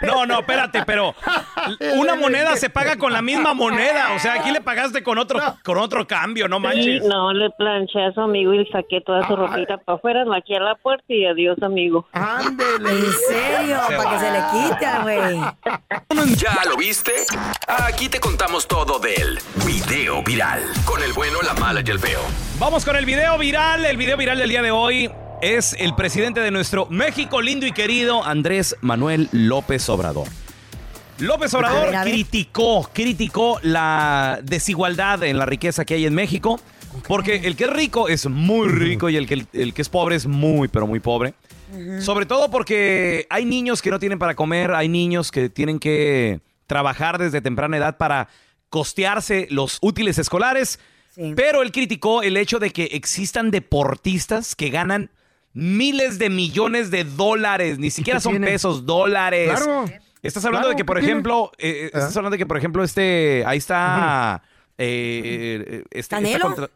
[0.01, 1.15] No, no, espérate, pero
[1.95, 4.13] una moneda se paga con la misma moneda.
[4.15, 7.03] O sea, aquí le pagaste con otro, con otro cambio, no Sí, manches.
[7.05, 10.37] no, le planché a su amigo y le saqué toda su ropita para afuera, la
[10.37, 12.07] aquí a la puerta y adiós, amigo.
[12.13, 12.89] Ándele.
[12.91, 13.79] ¿En serio?
[13.87, 16.35] Se Para que se le quita, güey.
[16.35, 17.11] ¿Ya lo viste?
[17.67, 20.61] Aquí te contamos todo del video viral.
[20.85, 22.21] Con el bueno, la mala y el feo.
[22.59, 23.56] Vamos con el video viral.
[23.57, 25.09] El video viral del día de hoy
[25.41, 30.27] es el presidente de nuestro México lindo y querido, Andrés Manuel López Obrador.
[31.17, 32.13] López A Obrador ver, a ver.
[32.13, 36.59] criticó, criticó la desigualdad en la riqueza que hay en México,
[37.07, 40.17] porque el que es rico es muy rico y el que, el que es pobre
[40.17, 41.33] es muy, pero muy pobre.
[41.99, 46.41] Sobre todo porque hay niños que no tienen para comer, hay niños que tienen que
[46.67, 48.29] trabajar desde temprana edad para
[48.69, 50.79] costearse los útiles escolares.
[51.35, 55.09] Pero él criticó el hecho de que existan deportistas que ganan
[55.53, 58.47] miles de millones de dólares, ni siquiera son tiene?
[58.47, 59.49] pesos, dólares.
[59.49, 59.85] Claro.
[60.21, 62.83] Estás hablando Claro, de que, ¿qué por ejemplo, eh, estás hablando de que, por ejemplo,
[62.83, 64.43] este, ahí está,
[64.77, 66.69] eh, eh, este, contra-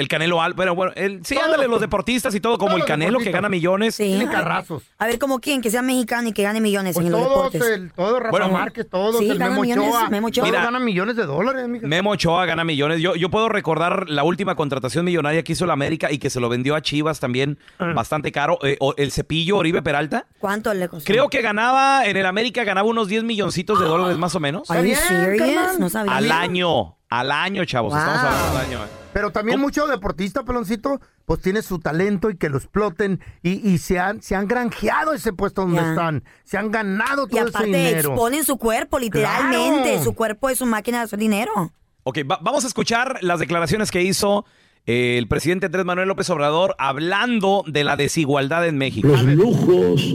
[0.00, 2.84] el Canelo Al, bueno, bueno, el, sí, ándale, los- los deportistas y todo, como el
[2.84, 3.94] Canelo que gana millones.
[3.94, 4.04] Sí.
[4.04, 4.82] Tiene carrazos.
[4.98, 7.52] A ver, como quién, que sea mexicano y que gane millones Pues en los todos,
[7.52, 7.76] deportes.
[7.78, 10.08] el, todo Rafa Bueno, Márquez, todos, sí, el gana Memo millones, Ochoa.
[10.10, 10.42] Memo Ochoa.
[10.44, 10.64] Todos Mira.
[10.64, 11.86] ganan millones de dólares, mija.
[11.86, 13.00] Memo Ochoa gana millones.
[13.00, 16.40] Yo, yo puedo recordar la última contratación millonaria que hizo la América y que se
[16.40, 17.92] lo vendió a Chivas también Ah.
[17.94, 18.58] bastante caro.
[18.62, 20.26] Eh, o el cepillo Oribe Peralta.
[20.38, 21.04] ¿Cuánto le costó?
[21.06, 24.70] Creo que ganaba, en el América ganaba unos 10 milloncitos de dólares más o menos.
[24.70, 25.54] Are you Está bien, serious?
[25.56, 25.80] carnal.
[25.80, 26.12] No sabía.
[26.16, 27.92] Al año, al año, chavos.
[27.94, 28.84] Estamos hablando del año.
[28.84, 28.88] eh.
[29.12, 33.78] Pero también muchos deportistas, peloncito, pues tiene su talento y que lo exploten y, y
[33.78, 36.22] se, han, se han granjeado ese puesto donde están.
[36.44, 38.10] Se han ganado Y todo ese aparte dinero.
[38.10, 39.88] exponen su cuerpo, literalmente.
[39.90, 40.04] Claro.
[40.04, 41.72] Su cuerpo es su máquina de hacer dinero.
[42.04, 44.44] Ok, va- vamos a escuchar las declaraciones que hizo
[44.86, 49.08] eh, el presidente Andrés Manuel López Obrador hablando de la desigualdad en México.
[49.08, 50.14] los lujos,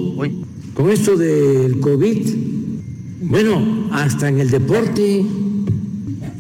[0.74, 2.36] con esto del COVID,
[3.24, 5.55] bueno, hasta en el deporte, y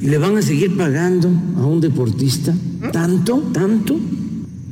[0.01, 2.53] le van a seguir pagando a un deportista
[2.91, 3.97] tanto, tanto,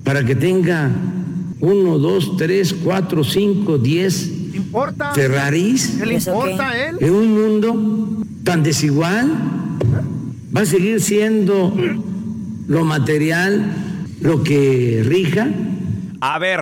[0.04, 0.92] para que tenga
[1.60, 5.14] uno, dos, tres, cuatro, cinco, diez ¿Le importa?
[5.14, 6.98] Ferraris ¿Qué le ¿Eso importa a él?
[7.00, 9.32] en un mundo tan desigual.
[10.56, 11.74] Va a seguir siendo
[12.68, 13.74] lo material
[14.22, 15.50] lo que rija.
[16.22, 16.60] A ver,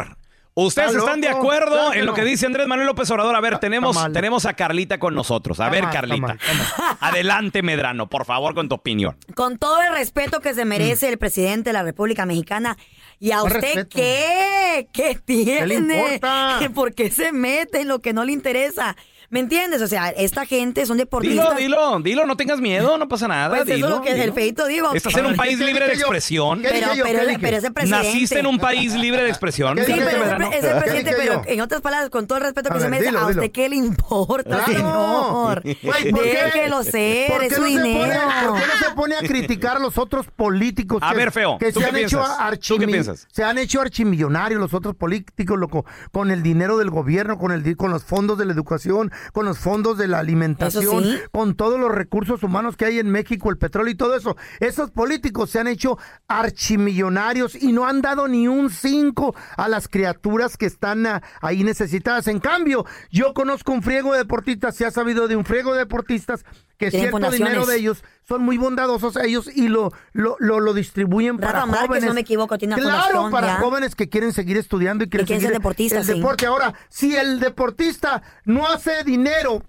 [0.54, 2.14] ¿ustedes Está están de acuerdo claro en lo no.
[2.16, 3.36] que dice Andrés Manuel López Obrador?
[3.36, 5.60] A ver, tenemos, tenemos a Carlita con nosotros.
[5.60, 6.28] A Está ver, mal, está Carlita.
[6.28, 9.16] mal, está Adelante, Medrano, por favor, con tu opinión.
[9.36, 12.78] Con todo el respeto que se merece el presidente de la República Mexicana.
[13.20, 13.90] ¿Y a ¿Cuál usted respeto?
[13.98, 14.88] qué?
[14.92, 15.68] ¿Qué tiene?
[15.68, 16.60] le importa?
[16.74, 18.96] ¿Por qué se mete en lo que no le interesa?
[19.32, 19.82] ¿Me entiendes?
[19.82, 21.56] O sea, esta gente son Dilo, deportistas.
[21.58, 23.50] dilo, dilo, no tengas miedo, no pasa nada.
[23.56, 24.24] Pues eso dilo, es lo que dilo.
[24.26, 24.94] el feito digo.
[24.94, 26.62] Estás en un país ¿Qué libre de expresión.
[26.62, 28.08] ¿Qué Pero, pero, pero ese presidente.
[28.08, 29.76] Naciste en un país libre de expresión.
[29.78, 32.44] ¿Qué Sí, dije pero ese, ese ¿Qué presidente, pero en otras palabras, con todo el
[32.44, 33.54] respeto que A se ver, merece, dilo, ¿a usted dilo.
[33.54, 35.64] qué le importa, señor?
[35.64, 38.52] Déjelo ser, ¿Por qué es su dinero.
[38.52, 41.72] ¿Por qué no se pone a criticar a los otros políticos A ver, feo, que
[41.72, 42.62] ¿tú se qué han hecho piensas?
[42.68, 43.28] ¿Tú qué archimi- piensas?
[43.32, 47.62] se han hecho archimillonarios los otros políticos loco, con el dinero del gobierno, con el
[47.78, 51.20] con los fondos de la educación, con los fondos de la alimentación, sí.
[51.32, 54.36] con todos los recursos humanos que hay en México, el petróleo y todo eso.
[54.60, 59.88] Esos políticos se han hecho archimillonarios y no han dado ni un cinco a las
[59.88, 62.28] criaturas que están ah, ahí necesitadas.
[62.28, 65.80] En cambio, yo conozco un friego de deportistas, se ha sabido de un friego de
[65.80, 66.46] deportistas
[66.86, 67.50] que cierto fundaciones.
[67.50, 71.66] dinero de ellos son muy bondadosos ellos y lo, lo, lo, lo distribuyen Rafa para
[71.66, 72.08] Márquez, jóvenes.
[72.10, 73.56] no me equivoco, tiene una claro, para ya.
[73.58, 76.20] jóvenes que quieren seguir estudiando y quieren quieren ser seguir deportistas, el sí.
[76.20, 76.46] deporte.
[76.46, 79.64] Ahora, si el deportista no hace dinero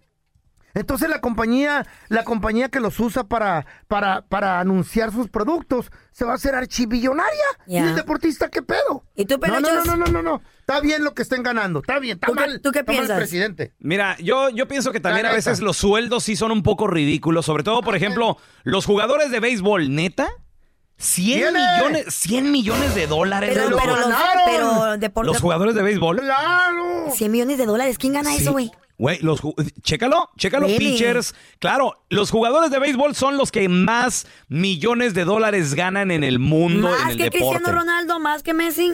[0.75, 6.25] Entonces la compañía, la compañía que los usa para, para, para anunciar sus productos se
[6.25, 7.45] va a hacer archibillonaria.
[7.67, 7.81] Ya.
[7.81, 9.05] ¿Y el deportista qué pedo?
[9.15, 10.43] ¿Y tú, no, no, no, no, no, no, no.
[10.63, 11.81] Está bien lo que estén ganando.
[11.81, 12.61] Está bien, está ¿Tú qué- mal.
[12.63, 13.19] tú qué está mal el piensas?
[13.19, 13.73] presidente.
[13.81, 17.45] Mira, yo, yo pienso que también a veces los sueldos sí son un poco ridículos,
[17.47, 20.31] sobre todo, por ejemplo, los jugadores de béisbol, neta,
[20.99, 21.59] 100 ¿Tiene?
[21.59, 23.51] millones, 100 millones de dólares.
[23.55, 24.07] Pero, pero, los,
[24.47, 26.21] pero depor- los jugadores de béisbol.
[26.21, 27.11] ¡Claro!
[27.13, 27.99] 100 millones de dólares.
[27.99, 28.43] ¿Quién gana Sí.
[28.43, 28.71] eso, güey?
[28.99, 29.41] Güey, los
[29.83, 30.93] chécalo, chécalo, Really?
[30.93, 31.35] pitchers.
[31.59, 36.39] Claro, los jugadores de béisbol son los que más millones de dólares ganan en el
[36.39, 37.49] mundo, en Más el que deporte.
[37.57, 38.93] Cristiano Ronaldo, más que Messi.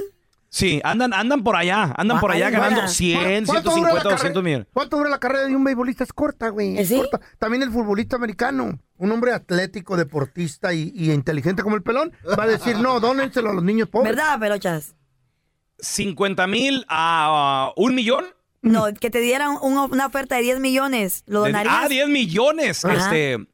[0.51, 2.89] Sí, andan, andan por allá, andan por Ah, allá ahí ganando fuera.
[2.89, 4.11] 100, ¿Cuánto dura la 150, carrera?
[4.17, 4.67] 200 millones.
[4.73, 6.05] ¿Cuánto dura la carrera de un beisbolista?
[6.05, 6.79] Es corta, güey.
[6.79, 7.21] Es corta.
[7.39, 12.45] También el futbolista americano, un hombre atlético, deportista y, y inteligente como el pelón, va
[12.45, 14.17] a decir, no, dónenselo a los niños pobres.
[14.17, 14.95] ¿Verdad, pelochas?
[15.81, 18.25] 50 mil a uh, un millón.
[18.63, 21.23] No, que te dieran un- una oferta de 10 millones.
[21.27, 21.75] ¿Lo donarías?
[21.85, 22.85] ah, 10 millones.
[22.85, 22.95] Ajá.
[23.15, 23.47] Este.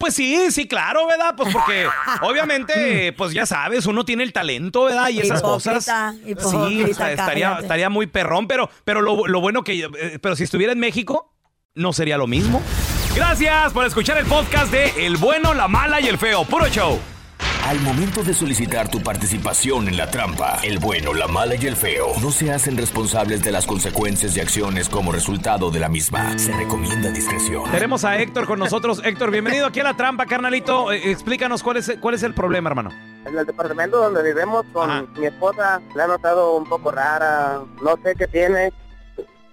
[0.00, 1.34] Pues sí, sí, claro, ¿verdad?
[1.36, 1.86] Pues porque
[2.22, 5.10] obviamente, pues ya sabes, uno tiene el talento, ¿verdad?
[5.10, 6.16] Y esas Hipócrita, cosas.
[6.16, 9.78] Sí, hipócrita, o sea, estaría, estaría muy perrón, pero, pero lo, lo bueno que.
[9.78, 11.34] eh, pero si estuviera en México,
[11.74, 12.62] no sería lo mismo.
[13.14, 16.44] Gracias por escuchar el podcast de El bueno, la mala y el feo.
[16.44, 16.98] Puro show.
[17.66, 21.76] Al momento de solicitar tu participación en la trampa, el bueno, la mala y el
[21.76, 26.36] feo no se hacen responsables de las consecuencias y acciones como resultado de la misma.
[26.38, 27.70] Se recomienda discreción.
[27.70, 29.02] Tenemos a Héctor con nosotros.
[29.04, 30.90] Héctor, bienvenido aquí a la trampa, carnalito.
[30.90, 32.90] Eh, explícanos cuál es, cuál es el problema, hermano.
[33.24, 37.96] En el departamento donde vivimos con mi esposa le ha notado un poco rara, no
[38.02, 38.72] sé qué tiene,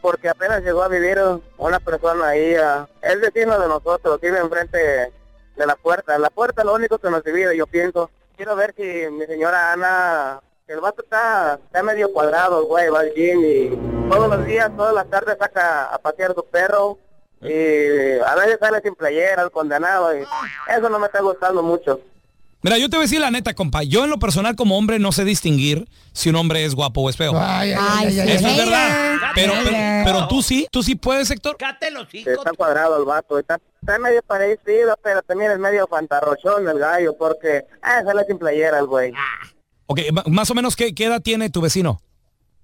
[0.01, 1.19] porque apenas llegó a vivir
[1.57, 5.11] una persona ahí, ah, es vecino de nosotros, vive enfrente
[5.57, 6.17] de la puerta.
[6.17, 8.09] La puerta es lo único que nos divide, yo pienso.
[8.35, 13.13] Quiero ver si mi señora Ana, el vato está, está medio cuadrado, güey, va al
[13.13, 16.97] gym y todos los días, todas las tardes saca a pasear su perro
[17.41, 20.23] y a veces sale sin playera, el condenado, y
[20.67, 21.99] eso no me está gustando mucho.
[22.63, 23.83] Mira, yo te voy a decir la neta, compa.
[23.83, 27.09] Yo en lo personal como hombre no sé distinguir si un hombre es guapo o
[27.09, 27.33] es feo.
[27.35, 28.57] Ay, ay, ay, Eso ay, es ay.
[28.57, 29.17] verdad.
[29.35, 29.53] Pero,
[30.03, 31.55] pero, tú sí, tú sí puedes, Héctor.
[31.59, 37.15] Está cuadrado el vato, está, está medio parecido, pero también es medio fantarrochón el gallo,
[37.17, 39.13] porque ah, sale sin playera el güey.
[39.85, 42.01] Ok, ma- más o menos, ¿qué, qué edad tiene tu vecino?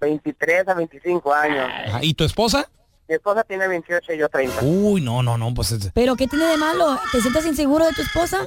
[0.01, 1.69] 23 a 25 años.
[1.87, 2.67] Ajá, ¿Y tu esposa?
[3.07, 4.59] Mi esposa tiene 28 y yo 30.
[4.63, 5.71] Uy, no, no, no, pues...
[5.71, 6.99] es- ¿Pero qué tiene de malo?
[7.11, 8.43] ¿Te sientes inseguro de tu esposa?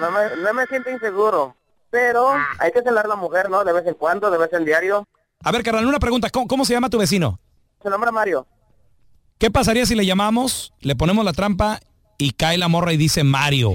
[0.00, 1.56] No me, no me siento inseguro,
[1.90, 3.64] pero hay que celar la mujer, ¿no?
[3.64, 5.06] De vez en cuando, de vez en diario.
[5.44, 6.30] A ver, carnal, una pregunta.
[6.30, 7.38] ¿Cómo, cómo se llama tu vecino?
[7.82, 8.46] Se nombra Mario.
[9.38, 11.80] ¿Qué pasaría si le llamamos, le ponemos la trampa
[12.16, 13.72] y cae la morra y dice Mario?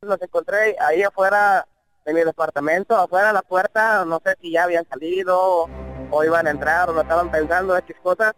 [0.00, 1.66] Los encontré ahí afuera
[2.06, 5.68] de mi departamento, afuera de la puerta, no sé si ya habían salido
[6.10, 8.34] o iban a entrar o no estaban pensando X cosas.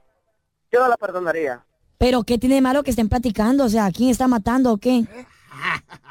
[0.72, 1.64] Yo no la perdonaría.
[1.98, 3.64] ¿Pero qué tiene de malo que estén platicando?
[3.64, 5.04] O sea, ¿quién está matando o qué?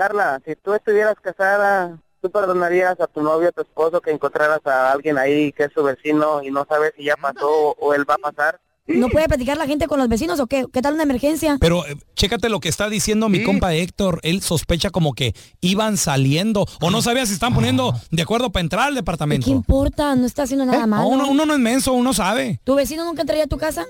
[0.00, 4.60] Carla, si tú estuvieras casada, ¿tú perdonarías a tu novio, a tu esposo, que encontraras
[4.66, 8.04] a alguien ahí que es su vecino y no sabes si ya pasó o él
[8.08, 8.60] va a pasar?
[8.88, 10.64] ¿No puede platicar la gente con los vecinos o qué?
[10.72, 11.56] ¿Qué tal una emergencia?
[11.60, 14.20] Pero eh, chécate lo que está diciendo mi compa Héctor.
[14.22, 18.60] Él sospecha como que iban saliendo o no sabía si están poniendo de acuerdo para
[18.60, 19.46] entrar al departamento.
[19.46, 20.14] ¿Qué importa?
[20.14, 21.02] No está haciendo nada Eh, malo.
[21.02, 22.60] no, uno, uno no es menso, uno sabe.
[22.62, 23.86] ¿Tu vecino nunca entraría a tu casa?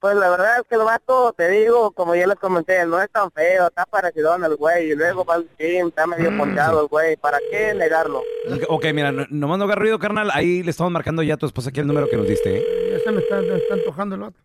[0.00, 3.10] Pues la verdad es que el vato, te digo, como ya les comenté, no es
[3.10, 6.86] tan feo, está parecido al güey, y luego va al gym, está medio ponchado el
[6.86, 8.22] güey, ¿para qué negarlo?
[8.68, 10.30] Ok, mira, no, nomás no haga ruido, carnal.
[10.32, 12.92] Ahí le estamos marcando ya a tu esposa aquí el número que nos diste, ¿eh?
[12.92, 14.42] Ya se me está, me está antojando el otro.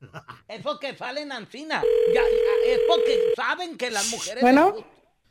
[0.48, 1.82] Es porque salen ancina.
[2.14, 4.40] Ya, ya, es porque saben que las mujeres...
[4.40, 4.74] Bueno.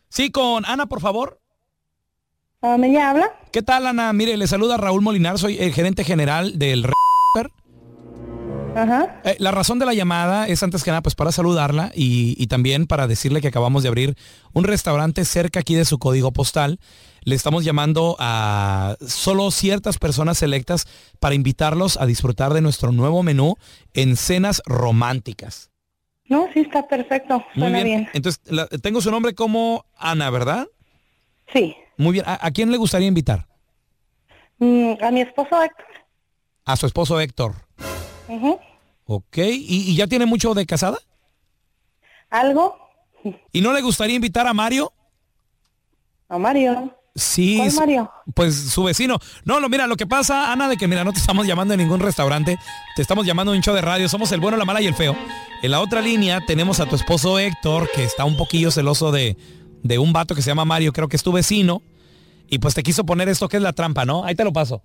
[0.10, 1.40] Sí, con Ana, por favor.
[2.62, 3.34] ¿Me habla?
[3.52, 4.12] ¿Qué tal, Ana?
[4.14, 6.84] Mire, le saluda Raúl Molinar, soy el gerente general del
[8.76, 9.22] Ajá.
[9.24, 12.48] Eh, la razón de la llamada es antes que nada pues para saludarla y, y
[12.48, 14.16] también para decirle que acabamos de abrir
[14.54, 16.80] un restaurante cerca aquí de su código postal.
[17.24, 20.86] Le estamos llamando a solo ciertas personas selectas
[21.20, 23.56] para invitarlos a disfrutar de nuestro nuevo menú
[23.94, 25.72] en cenas románticas.
[26.28, 27.38] No, sí está perfecto.
[27.56, 28.00] Muy Suena bien.
[28.02, 28.10] bien.
[28.14, 30.68] Entonces, la- tengo su nombre como Ana, ¿verdad?
[31.54, 31.76] Sí.
[31.98, 32.26] Muy bien.
[32.28, 33.48] ¿A, a quién le gustaría invitar?
[34.60, 35.86] Mm, a mi esposo Héctor.
[36.66, 37.54] A su esposo Héctor.
[39.06, 39.38] Ok.
[39.38, 40.98] ¿Y, y ya tiene mucho de casada?
[42.30, 42.78] ¿Algo?
[43.52, 44.92] ¿Y no le gustaría invitar a Mario?
[46.28, 46.96] A Mario.
[47.16, 47.58] Sí.
[47.58, 48.12] ¿Cuál Mario?
[48.34, 49.20] Pues su vecino.
[49.46, 51.80] No, no, mira, lo que pasa, Ana, de que mira, no te estamos llamando en
[51.80, 52.58] ningún restaurante,
[52.96, 54.96] te estamos llamando en un show de radio, somos el bueno, la mala y el
[54.96, 55.16] feo.
[55.62, 59.38] En la otra línea tenemos a tu esposo Héctor, que está un poquillo celoso de,
[59.82, 61.82] de un vato que se llama Mario, creo que es tu vecino,
[62.50, 64.26] y pues te quiso poner esto que es la trampa, ¿no?
[64.26, 64.82] Ahí te lo paso.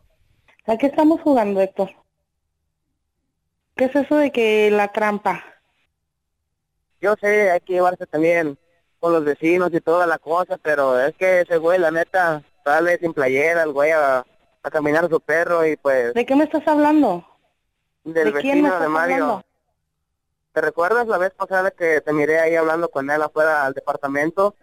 [0.66, 1.90] ¿A qué estamos jugando, Héctor?
[3.80, 5.42] ¿Qué es eso de que la trampa?
[7.00, 8.58] yo sé, hay que llevarse también
[8.98, 12.98] con los vecinos y toda la cosa, pero es que ese güey, la neta, sale
[12.98, 16.12] sin playera, el güey a, a caminar a su perro y pues...
[16.12, 17.26] ¿De qué me estás hablando?
[18.04, 19.14] Del ¿De quién me vecino de Mario.
[19.14, 19.44] hablando?
[20.52, 24.54] ¿Te recuerdas la vez pasada que te miré ahí hablando con él afuera al departamento?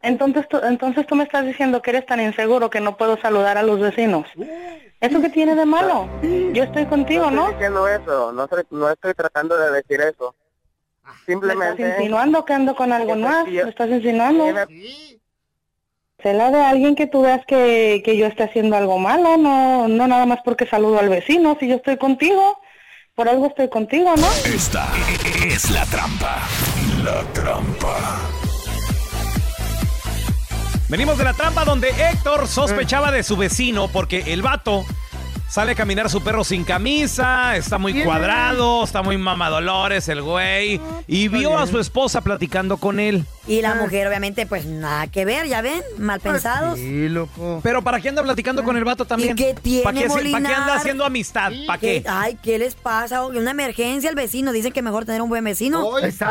[0.00, 3.58] Entonces tú, entonces tú me estás diciendo que eres tan inseguro que no puedo saludar
[3.58, 4.26] a los vecinos.
[5.00, 6.08] ¿Eso qué tiene de malo?
[6.52, 7.42] Yo estoy contigo, No ¿no?
[7.42, 10.34] estoy diciendo eso, no estoy, no estoy tratando de decir eso.
[11.04, 11.88] ¿Me estás Simplemente...
[11.96, 13.44] insinuando que ando con algo más?
[13.46, 14.44] sí, yo- ¿Me estás insinuando?
[14.68, 15.20] Sí,
[16.22, 20.06] Cela de alguien que tú veas que, que yo esté haciendo algo malo, no, no
[20.08, 22.58] nada más porque saludo al vecino, si yo estoy contigo,
[23.14, 24.26] por algo estoy contigo, ¿no?
[24.44, 24.88] Esta
[25.46, 26.40] es la trampa.
[27.04, 27.96] La trampa.
[30.88, 34.86] Venimos de la trampa donde Héctor sospechaba de su vecino porque el vato
[35.46, 40.80] sale a caminar su perro sin camisa, está muy cuadrado, está muy mamadolores el güey
[41.06, 43.24] y vio a su esposa platicando con él.
[43.46, 45.82] Y la mujer, obviamente, pues nada que ver, ¿ya ven?
[45.98, 46.78] Mal pensados.
[46.78, 47.60] Sí, loco.
[47.62, 49.32] Pero ¿para qué anda platicando con el vato también?
[49.32, 51.50] ¿Y qué tiene, ¿Para qué, ¿Para qué anda haciendo amistad?
[51.66, 52.02] ¿Para qué?
[52.06, 53.24] Ay, ¿qué les pasa?
[53.24, 54.52] Una emergencia al vecino.
[54.52, 55.82] Dicen que mejor tener un buen vecino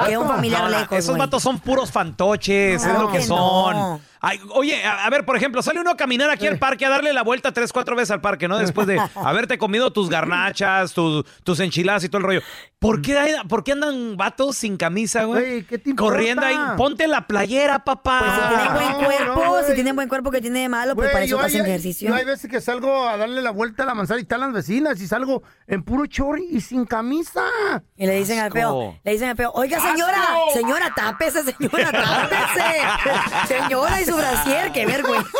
[0.08, 0.98] que un familiar No, lejos.
[0.98, 1.20] esos güey.
[1.20, 3.74] vatos son puros fantoches, es lo que, que son.
[3.76, 4.02] no.
[4.21, 6.89] Ay, oye, a, a ver, por ejemplo, sale uno a caminar aquí al parque, a
[6.89, 8.58] darle la vuelta tres, cuatro veces al parque, ¿no?
[8.58, 12.41] Después de haberte comido tus garnachas, tus, tus enchiladas y todo el rollo.
[12.80, 15.41] ¿Por qué, hay- por qué andan vatos sin camisa, güey?
[15.43, 15.95] Güey, ¿qué te?
[15.95, 18.19] Corriendo ahí, ponte la playera, papá.
[18.19, 18.97] Pues si tienen buen no,
[19.34, 19.73] cuerpo, no, si güey.
[19.75, 20.93] tienen buen cuerpo, que tiene de malo?
[20.95, 22.10] Pues Güey, para eso hacen ejercicio.
[22.10, 24.53] yo hay veces que salgo a darle la vuelta a la manzana y están las
[24.53, 27.41] vecinas y salgo en puro chori y sin camisa.
[27.95, 28.99] Y le dicen al feo, Asco.
[29.03, 30.21] le dicen al feo, oiga señora,
[30.53, 33.47] señora, tápese, señora, tápese.
[33.47, 35.30] señora y su brasier, qué vergüenza.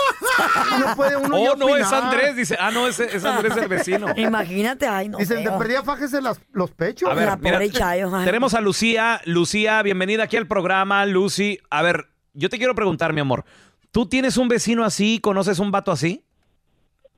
[0.80, 1.92] No puede uno Oh, no, es.
[1.92, 2.58] Andrés, dice.
[2.60, 4.08] Ah, no, es, es Andrés el vecino.
[4.16, 5.18] Imagínate, ay, no.
[5.18, 7.10] Dicen, te perdía fájese las, los pechos.
[7.10, 8.26] A ver, La mira, pobre Chayo, ay.
[8.26, 9.20] tenemos a Lucía.
[9.26, 11.06] Lucía, bienvenida aquí al programa.
[11.06, 13.46] Lucy, a ver, yo te quiero preguntar, mi amor.
[13.92, 15.20] ¿Tú tienes un vecino así?
[15.20, 16.24] ¿Conoces un vato así?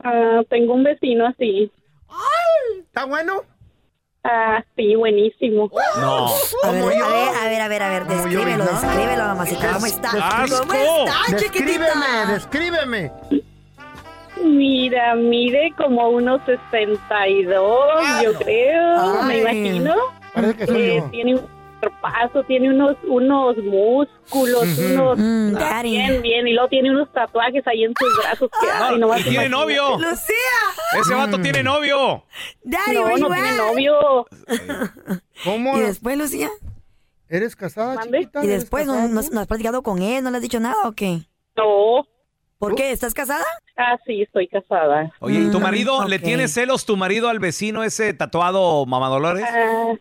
[0.02, 1.70] Ah, tengo un vecino así.
[2.86, 3.42] ¿Está bueno?
[4.22, 5.70] Ah, sí, buenísimo.
[5.98, 6.26] No.
[6.26, 7.04] A ver, Como yo.
[7.04, 9.72] a ver, a ver, a ver, a ver, descríbelo, descríbelo, mamacita.
[9.72, 10.10] ¿Cómo está?
[10.10, 10.58] ¡Asco!
[10.60, 12.26] ¿Cómo está, Descríbeme, chiquitita?
[12.32, 13.12] descríbeme.
[14.42, 19.40] Mira, mide como unos 62, yo creo, me Ay.
[19.40, 19.94] imagino.
[20.34, 21.10] Parece que soy Eh, yo.
[21.10, 21.46] tiene un
[21.80, 27.66] cuerpazo, tiene unos unos músculos, unos Mm, ah, bien, bien, y luego tiene unos tatuajes
[27.66, 29.98] ahí en sus brazos que ay, No, y tiene novio.
[29.98, 32.24] Lucía, Ese vato tiene novio.
[32.62, 34.26] daddy, No, no tiene novio.
[35.44, 35.76] ¿Cómo?
[35.76, 36.50] Y después, Lucía,
[37.28, 39.28] ¿Eres casada, y ¿Eres después, ¿no, casada no- tú?
[39.32, 40.22] no has platicado con él?
[40.24, 41.20] ¿No le has dicho nada o qué?
[41.56, 42.04] No.
[42.58, 42.90] ¿Por qué?
[42.90, 43.44] ¿Estás casada?
[43.76, 45.10] Ah, sí, estoy casada.
[45.20, 49.46] Oye, ¿y tu Mm, marido le tiene celos tu marido al vecino ese tatuado mamadolores?
[49.48, 49.92] Ah,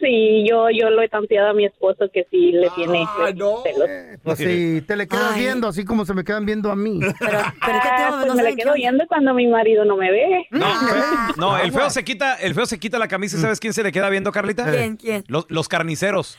[0.00, 3.56] sí, yo yo lo he tanteado a mi esposo que sí le tiene le tiene
[3.64, 3.90] celos.
[4.22, 5.40] Pues sí, te le quedas Ay.
[5.42, 7.00] viendo así como se me quedan viendo a mí.
[7.00, 8.74] Pero, pero es que Ah, pues no me le qué quedo onda.
[8.76, 10.46] viendo cuando mi marido no me ve.
[10.50, 11.28] No, Ah.
[11.36, 13.82] no, el feo se quita, el feo se quita la camisa y ¿sabes quién se
[13.82, 14.70] le queda viendo, Carlita?
[14.70, 15.24] ¿Quién, quién?
[15.28, 16.36] Los, los carniceros.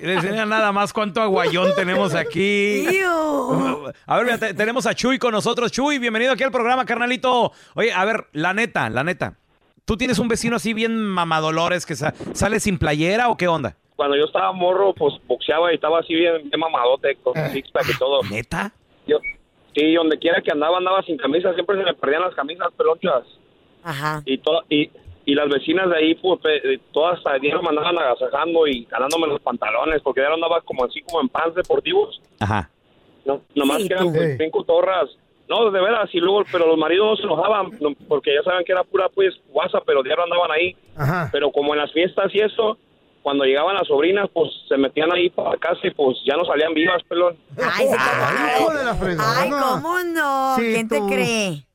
[0.00, 2.86] Y le enseña nada más cuánto aguayón tenemos aquí.
[2.90, 3.88] Iu.
[4.06, 5.72] A ver, mira, te- tenemos a Chuy con nosotros.
[5.72, 7.52] Chuy, bienvenido aquí al programa, carnalito.
[7.74, 9.34] Oye, a ver, la neta, la neta.
[9.88, 13.74] ¿Tú tienes un vecino así bien mamadolores que sa- sale sin playera o qué onda?
[13.96, 17.86] Cuando yo estaba morro, pues boxeaba y estaba así bien, bien mamadote, con six pack
[17.94, 18.20] y todo.
[18.30, 18.70] ¿Neta?
[19.06, 19.16] Yo,
[19.74, 21.54] sí, donde quiera que andaba, andaba sin camisa.
[21.54, 23.24] Siempre se me perdían las camisas pelonchas.
[23.82, 24.20] Ajá.
[24.26, 24.90] Y, to- y,
[25.24, 26.38] y las vecinas de ahí, pues,
[26.92, 31.22] todas ayer me andaban agasajando y ganándome los pantalones, porque ya andaba como así, como
[31.22, 32.20] en pants deportivos.
[32.40, 32.68] Ajá.
[33.24, 34.12] No, nomás Sí, que eran tú.
[34.12, 35.08] pues, bien cotorras.
[35.48, 38.64] No, de veras, y luego, pero los maridos no se enojaban, no, porque ya saben
[38.64, 40.76] que era pura, pues, guasa, pero diario andaban ahí.
[40.96, 41.28] Ajá.
[41.32, 42.76] Pero como en las fiestas y eso,
[43.22, 46.74] cuando llegaban las sobrinas, pues, se metían ahí para casa y, pues, ya no salían
[46.74, 47.36] vivas, pelón.
[47.56, 49.16] Ay, Ay.
[49.18, 50.56] Ay, ¿cómo no?
[50.56, 51.67] Sí, ¿Quién te cree?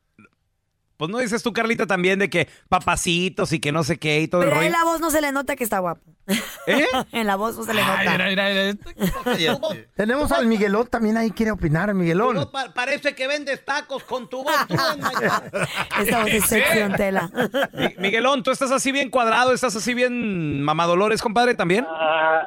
[1.04, 4.30] Pues no dices tú, Carlita, también de que papacitos y que no sé qué y
[4.30, 4.68] todo el Pero rollo.
[4.68, 6.02] en la voz no se le nota que está guapo.
[6.66, 6.86] ¿Eh?
[7.12, 8.18] en la voz no se le nota.
[9.98, 12.36] Tenemos al Miguelón también ahí quiere opinar, Miguelón.
[12.36, 14.54] No, pa- parece que vendes tacos con tu voz.
[14.68, 14.76] tú,
[16.00, 17.30] Esta voz es sexy, don Tela.
[17.74, 19.52] Mi- Miguelón, ¿tú estás así bien cuadrado?
[19.54, 21.86] ¿Estás así bien mamadolores, compadre, también?
[21.90, 22.44] Ah,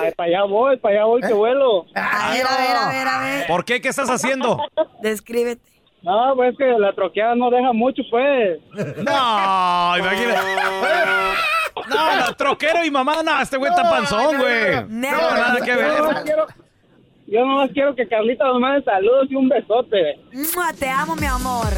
[0.00, 1.86] ay, para allá voy, para allá voy que vuelo.
[1.94, 3.46] A ver, a ver, a ver, a ver.
[3.46, 3.80] ¿Por qué?
[3.80, 4.58] ¿Qué estás haciendo?
[5.00, 5.62] Descríbete.
[6.02, 8.58] No, pues que la troqueada no deja mucho, pues.
[8.98, 10.40] No, imagínate.
[11.88, 14.84] No, no, troquero y mamá, no, este güey está panzón, güey.
[14.88, 16.24] No, nada que Yo nomás ver.
[16.24, 16.46] quiero,
[17.26, 20.20] yo nomás quiero que Carlita nos mande saludos y un besote.
[20.54, 21.68] Mua, Te amo, mi amor.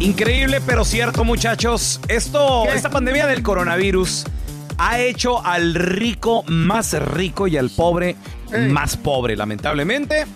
[0.00, 2.00] Increíble, pero cierto, muchachos.
[2.08, 4.24] Esto, esta pandemia del coronavirus
[4.78, 8.16] ha hecho al rico más rico y al pobre
[8.68, 10.26] más pobre, lamentablemente.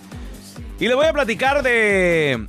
[0.79, 2.49] Y le voy a platicar de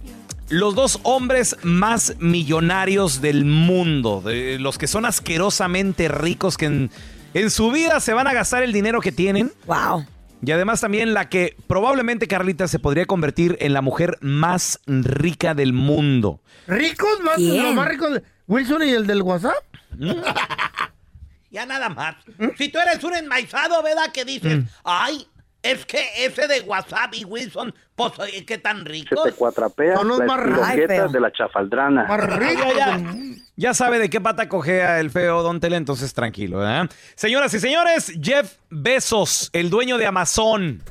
[0.50, 6.92] los dos hombres más millonarios del mundo, de los que son asquerosamente ricos, que en,
[7.34, 9.54] en su vida se van a gastar el dinero que tienen.
[9.66, 10.06] Wow.
[10.42, 15.54] Y además también la que probablemente Carlita se podría convertir en la mujer más rica
[15.54, 16.42] del mundo.
[16.68, 17.22] ¿Ricos?
[17.24, 18.22] Más, más ricos.
[18.46, 19.64] ¿Wilson y el del WhatsApp?
[21.50, 22.18] Ya nada más.
[22.58, 24.12] Si tú eres un enmaizado, ¿verdad?
[24.14, 25.26] Que dices, ay,
[25.64, 29.24] es que ese de WhatsApp y Wilson, pues, oye, ¿qué tan rico?
[29.24, 32.08] Se te cuatrapea Son los croquetas de la chafaldrana.
[32.40, 33.16] Ya, ya.
[33.56, 36.88] Ya sabe de qué pata cojea el feo Don Tele, entonces tranquilo, ¿eh?
[37.16, 40.84] Señoras y señores, Jeff Bezos, el dueño de Amazon.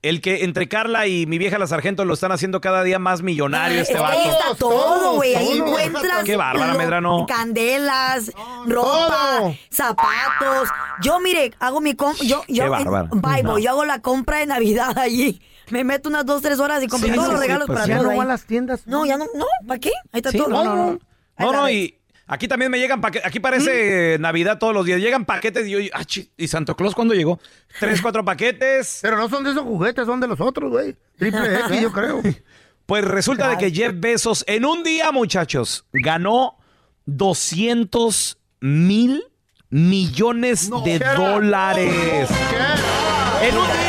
[0.00, 3.22] El que entre Carla y mi vieja la sargento lo están haciendo cada día más
[3.22, 4.16] millonario este vato.
[4.16, 5.34] ahí está todo, güey.
[5.34, 6.22] Ahí encuentras.
[6.24, 7.26] Qué bárbara, Medrano.
[7.26, 8.30] Candelas,
[8.66, 10.68] ropa, zapatos.
[11.02, 12.24] Yo, mire, hago mi compra.
[12.24, 13.08] Yo, yo, Qué bárbara.
[13.12, 13.58] Bible, No.
[13.58, 15.40] yo hago la compra de Navidad allí.
[15.70, 17.88] Me meto unas dos, tres horas y compro Sí, todos sí, los regalos pues para
[17.96, 18.16] ya no ahí.
[18.18, 18.86] va a las tiendas.
[18.86, 19.46] No, ya no, no.
[19.66, 19.90] ¿Para qué?
[20.12, 20.48] Ahí está Sí, todo.
[20.48, 20.98] no, no, no.
[21.38, 21.97] No, no, y
[22.28, 23.26] aquí también me llegan paquetes.
[23.26, 24.22] Aquí parece ¿Mm?
[24.22, 25.00] Navidad todos los días.
[25.00, 26.04] Llegan paquetes y yo, ah,
[26.36, 27.40] ¿y Santo Claus cuándo llegó?
[27.80, 29.00] Tres, cuatro paquetes.
[29.02, 30.96] Pero no son de esos juguetes, son de los otros, güey.
[31.16, 32.22] Triple X, yo creo.
[32.86, 36.56] Pues resulta de que Jeff Bezos en un día, muchachos, ganó
[37.04, 39.24] 200 mil
[39.68, 42.30] millones de dólares.
[43.42, 43.88] En un día.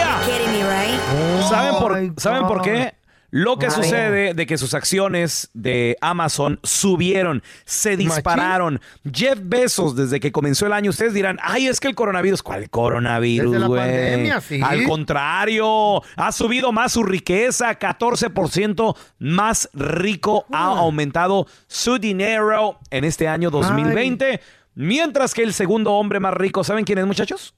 [1.50, 2.94] ¿Saben Oh por, ¿saben por qué?
[3.32, 3.72] Lo que Ay.
[3.72, 8.82] sucede de que sus acciones de Amazon subieron, se dispararon.
[9.12, 12.70] Jeff Bezos, desde que comenzó el año, ustedes dirán, ay, es que el coronavirus, ¿cuál
[12.70, 14.32] coronavirus, güey?
[14.42, 14.62] sí.
[14.64, 23.04] Al contrario, ha subido más su riqueza, 14% más rico ha aumentado su dinero en
[23.04, 24.42] este año 2020.
[24.76, 27.54] Mientras que el segundo hombre más rico, ¿saben quién es, muchachos?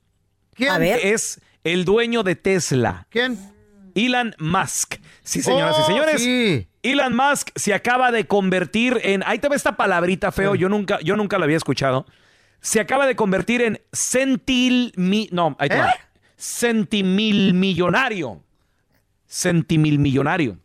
[0.55, 0.71] ¿Quién?
[0.71, 0.99] A ver.
[1.03, 3.07] Es el dueño de Tesla.
[3.09, 3.37] ¿Quién?
[3.95, 4.95] Elon Musk.
[5.23, 6.21] Sí, señoras y Oh, señores.
[6.23, 6.67] sí.
[6.83, 9.23] Elon Musk se acaba de convertir en.
[9.25, 10.55] Ahí te ve esta palabrita feo.
[10.55, 12.05] Yo nunca, yo nunca la había escuchado.
[12.59, 14.93] Se acaba de convertir en centil.
[14.95, 15.93] mi- no, ahí te va.
[16.37, 18.41] Centimil millonario.
[19.27, 20.57] Centimil millonario.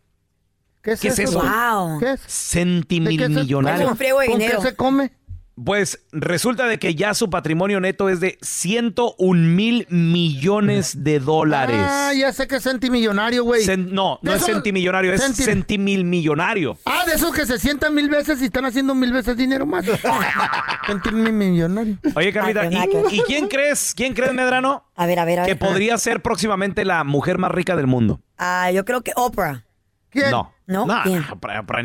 [0.81, 1.41] ¿Qué es, ¿Qué es eso?
[1.41, 1.99] Wow.
[1.99, 2.21] ¿Qué es?
[2.27, 3.85] Centimil ¿De qué se- millonario.
[3.85, 5.11] Es un friego de ¿Con qué se come?
[5.65, 11.81] Pues resulta de que ya su patrimonio neto es de 101 mil millones de dólares.
[11.81, 13.65] Ah, ya sé que es centimillonario, güey.
[13.77, 16.77] No, no es esos- centimillonario, es centi- centimil millonario.
[16.85, 19.83] Ah, de esos que se sientan mil veces y están haciendo mil veces dinero más.
[20.85, 21.97] centimillonario.
[22.15, 23.03] Oye, Carlita, Ay, qué naco.
[23.09, 23.93] ¿y, y quién crees?
[23.95, 24.85] ¿Quién crees, Medrano?
[24.95, 25.49] A ver, a ver, a ver.
[25.49, 28.21] Que podría ser próximamente la mujer más rica del mundo.
[28.37, 29.63] Ah, yo creo que Oprah.
[30.09, 30.31] ¿Quién?
[30.31, 30.53] No.
[30.65, 30.85] ¿No?
[30.85, 31.25] No, ¿Quién?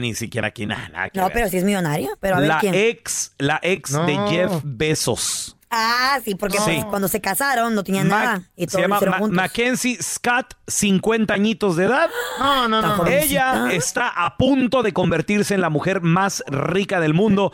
[0.00, 1.34] Ni siquiera aquí, nada, nada que No, ver.
[1.34, 2.10] pero sí es millonaria.
[2.20, 2.74] Pero a ver la quién.
[2.74, 4.28] ex, la ex de No.
[4.28, 5.56] Jeff Bezos.
[5.74, 8.42] Ah, sí, porque pues, cuando se casaron no tenían Mac- nada.
[8.56, 9.36] Y se todo lo llama hicieron Ma- juntos.
[9.36, 12.10] Mackenzie Scott, 50 añitos de edad.
[12.38, 13.06] No, no, no.
[13.06, 17.52] Ella está a punto de convertirse en la mujer más rica del mundo.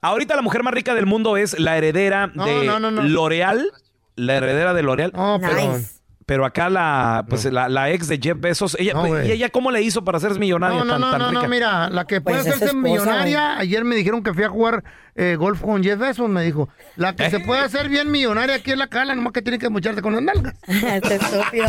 [0.00, 3.02] Ahorita la mujer más rica del mundo es la heredera No, de no, no, no.
[3.02, 3.70] L'Oreal.
[4.16, 5.12] La heredera de L'Oreal.
[5.14, 5.54] No, pero...
[5.72, 5.97] Nice.
[6.28, 9.28] Pero acá la, pues, la, la ex de Jeff Bezos, ella, No, güey.
[9.28, 11.42] ¿y ella cómo le hizo para ser millonaria No, no, tan, no, tan no, rica?
[11.44, 14.50] no, mira, la que puede Pues hacerse esposa, millonaria, ayer me dijeron que fui a
[14.50, 17.30] jugar eh, golf con Jeff Bezos, me dijo, la que ¿Eh?
[17.30, 20.12] se puede hacer bien millonaria aquí es la cala, nomás que tiene que mocharse con
[20.12, 20.54] las nalgas.
[20.68, 21.66] Este estúpido.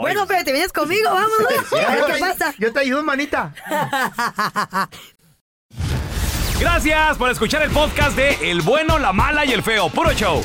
[0.00, 1.72] bueno, pero te vienes conmigo, vámonos.
[1.72, 2.52] A ver qué te, pasa.
[2.58, 3.54] yo te ayudo, manita.
[6.58, 9.88] Gracias por escuchar el podcast de El Bueno, la Mala y el Feo.
[9.88, 10.42] Puro show.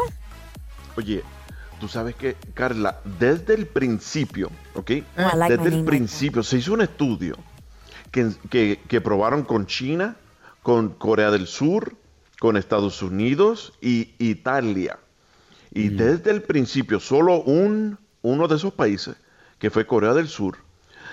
[0.95, 1.23] Oye,
[1.79, 4.91] tú sabes que, Carla, desde el principio, ¿ok?
[5.35, 7.37] Like desde el principio se hizo un estudio
[8.11, 10.15] que, que- que probaron con China,
[10.61, 11.95] con Corea del Sur,
[12.41, 14.97] con Estados Unidos y Italia.
[15.71, 19.15] Y desde el principio, solo un, uno de esos países,
[19.59, 20.57] que fue Corea del Sur,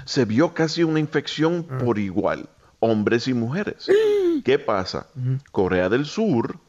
[0.07, 2.49] se vio casi una infección por igual,
[2.81, 3.91] hombres y mujeres.
[4.43, 5.09] ¿Qué pasa?
[5.53, 6.61] Corea del Sur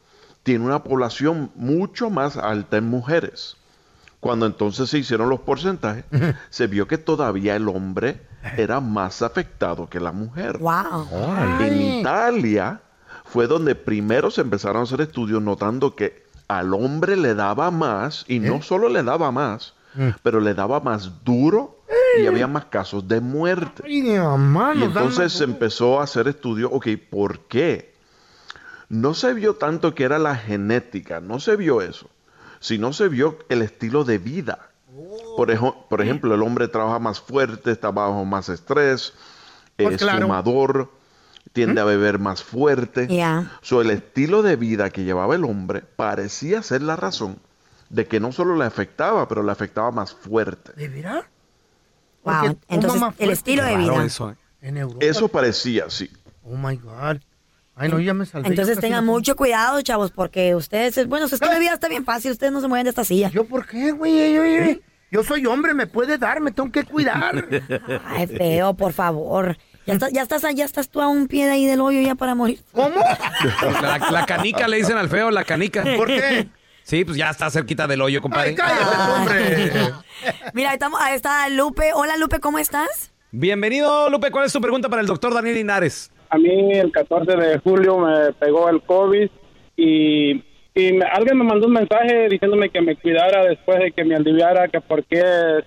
[0.42, 3.56] tiene una población mucho más alta en mujeres.
[4.20, 6.04] Cuando entonces se hicieron los porcentajes,
[6.50, 8.20] se vio que todavía el hombre
[8.58, 10.58] era más afectado que la mujer.
[10.58, 11.08] Wow.
[11.60, 12.82] En Italia
[13.32, 18.24] fue donde primero se empezaron a hacer estudios notando que al hombre le daba más,
[18.28, 19.74] y no solo le daba más,
[20.22, 21.78] pero le daba más duro
[22.20, 23.82] y había más casos de muerte.
[23.86, 23.92] Ay,
[24.80, 27.94] Y entonces se empezó a hacer estudios, ok, ¿por qué?
[28.88, 32.10] No se vio tanto que era la genética, no se vio eso,
[32.58, 34.70] sino se vio el estilo de vida.
[35.36, 39.12] Por, ejo- por ejemplo, el hombre trabaja más fuerte, está bajo más estrés,
[39.76, 40.22] Pues es claro.
[40.22, 40.90] fumador,
[41.52, 43.06] tiende a beber más fuerte.
[43.08, 43.52] Ya.
[43.62, 47.38] So, el estilo de vida que llevaba el hombre parecía ser la razón
[47.88, 50.72] de que no solo le afectaba, pero le afectaba más fuerte.
[50.74, 51.24] ¿De veras?
[52.22, 54.04] Wow, entonces, más el estilo de vida.
[54.04, 54.36] eso, ¿eh?
[54.62, 55.04] En Europa.
[55.04, 56.10] Eso parecía, sí.
[56.44, 57.16] Oh my God.
[57.74, 58.48] Ay, no, ya me salvé.
[58.48, 62.04] Entonces tengan no- mucho cuidado, chavos, porque ustedes, bueno, su estilo de vida está bien
[62.04, 63.30] fácil, ustedes no se mueven de esta silla.
[63.30, 64.34] ¿Yo por qué, güey?
[64.34, 64.80] Yo, yo-
[65.10, 67.46] yo soy hombre, me puede dar, me tengo que cuidar.
[68.06, 69.56] Ay, feo, por favor.
[69.86, 72.14] Ya estás, ya estás, ya estás tú a un pie de ahí del hoyo ya
[72.14, 72.60] para morir.
[72.72, 72.96] ¿Cómo?
[73.82, 75.82] La, la canica le dicen al feo, la canica.
[75.96, 76.48] ¿Por qué?
[76.82, 78.56] Sí, pues ya está cerquita del hoyo, compadre.
[80.54, 81.92] Mira, estamos, ahí está Lupe.
[81.94, 83.12] Hola, Lupe, ¿cómo estás?
[83.30, 84.30] Bienvenido, Lupe.
[84.30, 86.10] ¿Cuál es tu pregunta para el doctor Daniel Linares?
[86.30, 89.30] A mí el 14 de julio me pegó el COVID
[89.76, 90.44] y,
[90.74, 94.14] y me- alguien me mandó un mensaje diciéndome que me cuidara después de que me
[94.14, 95.22] aliviara, que porque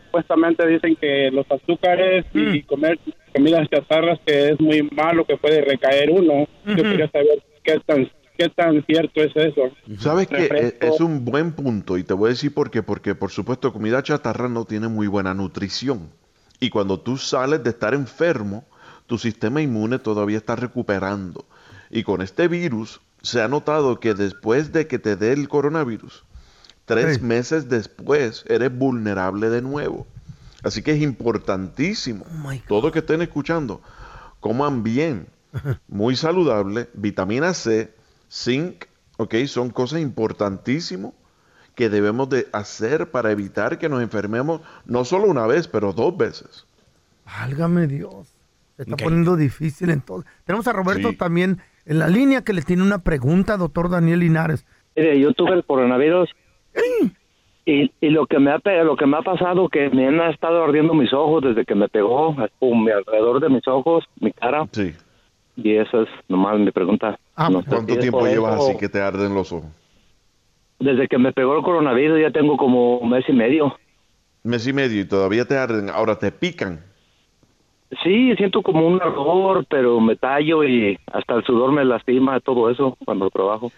[0.05, 2.99] supuestamente dicen que los azúcares y comer
[3.35, 6.47] comidas chatarras que es muy malo, que puede recaer uno.
[6.65, 9.71] Yo quería saber qué tan, qué tan cierto es eso.
[9.99, 10.45] ¿Sabes qué?
[10.45, 12.83] Es, es un buen punto y te voy a decir por qué.
[12.83, 16.09] Porque, por supuesto, comida chatarra no tiene muy buena nutrición.
[16.59, 18.63] Y cuando tú sales de estar enfermo,
[19.07, 21.45] tu sistema inmune todavía está recuperando.
[21.91, 26.23] Y con este virus se ha notado que después de que te dé el coronavirus,
[26.85, 30.05] tres meses después eres vulnerable de nuevo.
[30.63, 32.25] Así que es importantísimo,
[32.67, 33.81] todo que estén escuchando,
[34.39, 35.27] coman bien,
[35.87, 37.93] muy saludable, vitamina C,
[38.31, 38.85] zinc,
[39.17, 41.13] ok, son cosas importantísimas
[41.75, 46.15] que debemos de hacer para evitar que nos enfermemos no solo una vez, pero dos
[46.15, 46.65] veces.
[47.25, 48.27] Válgame Dios.
[48.77, 50.29] Se está poniendo difícil entonces.
[50.45, 51.15] Tenemos a Roberto Sí.
[51.15, 54.65] también en la línea que le tiene una pregunta, doctor Daniel Linares.
[54.95, 56.29] Mire, yo tuve el coronavirus
[57.65, 60.63] y, y lo que me ha lo que me ha pasado que me han estado
[60.63, 64.67] ardiendo mis ojos desde que me pegó, pum, alrededor de mis ojos, mi cara.
[64.71, 64.93] Sí.
[65.55, 67.19] Y eso es nomás mi pregunta.
[67.37, 68.69] No sé si ¿Cuánto tiempo llevas eso.
[68.69, 69.69] así que te arden los ojos?
[70.79, 73.77] Desde que me pegó el coronavirus ya tengo como un mes y medio.
[74.43, 76.81] Mes y medio y todavía te arden, ahora te pican.
[78.01, 82.69] Sí, siento como un ardor, pero me tallo y hasta el sudor me lastima, todo
[82.69, 83.71] eso cuando trabajo.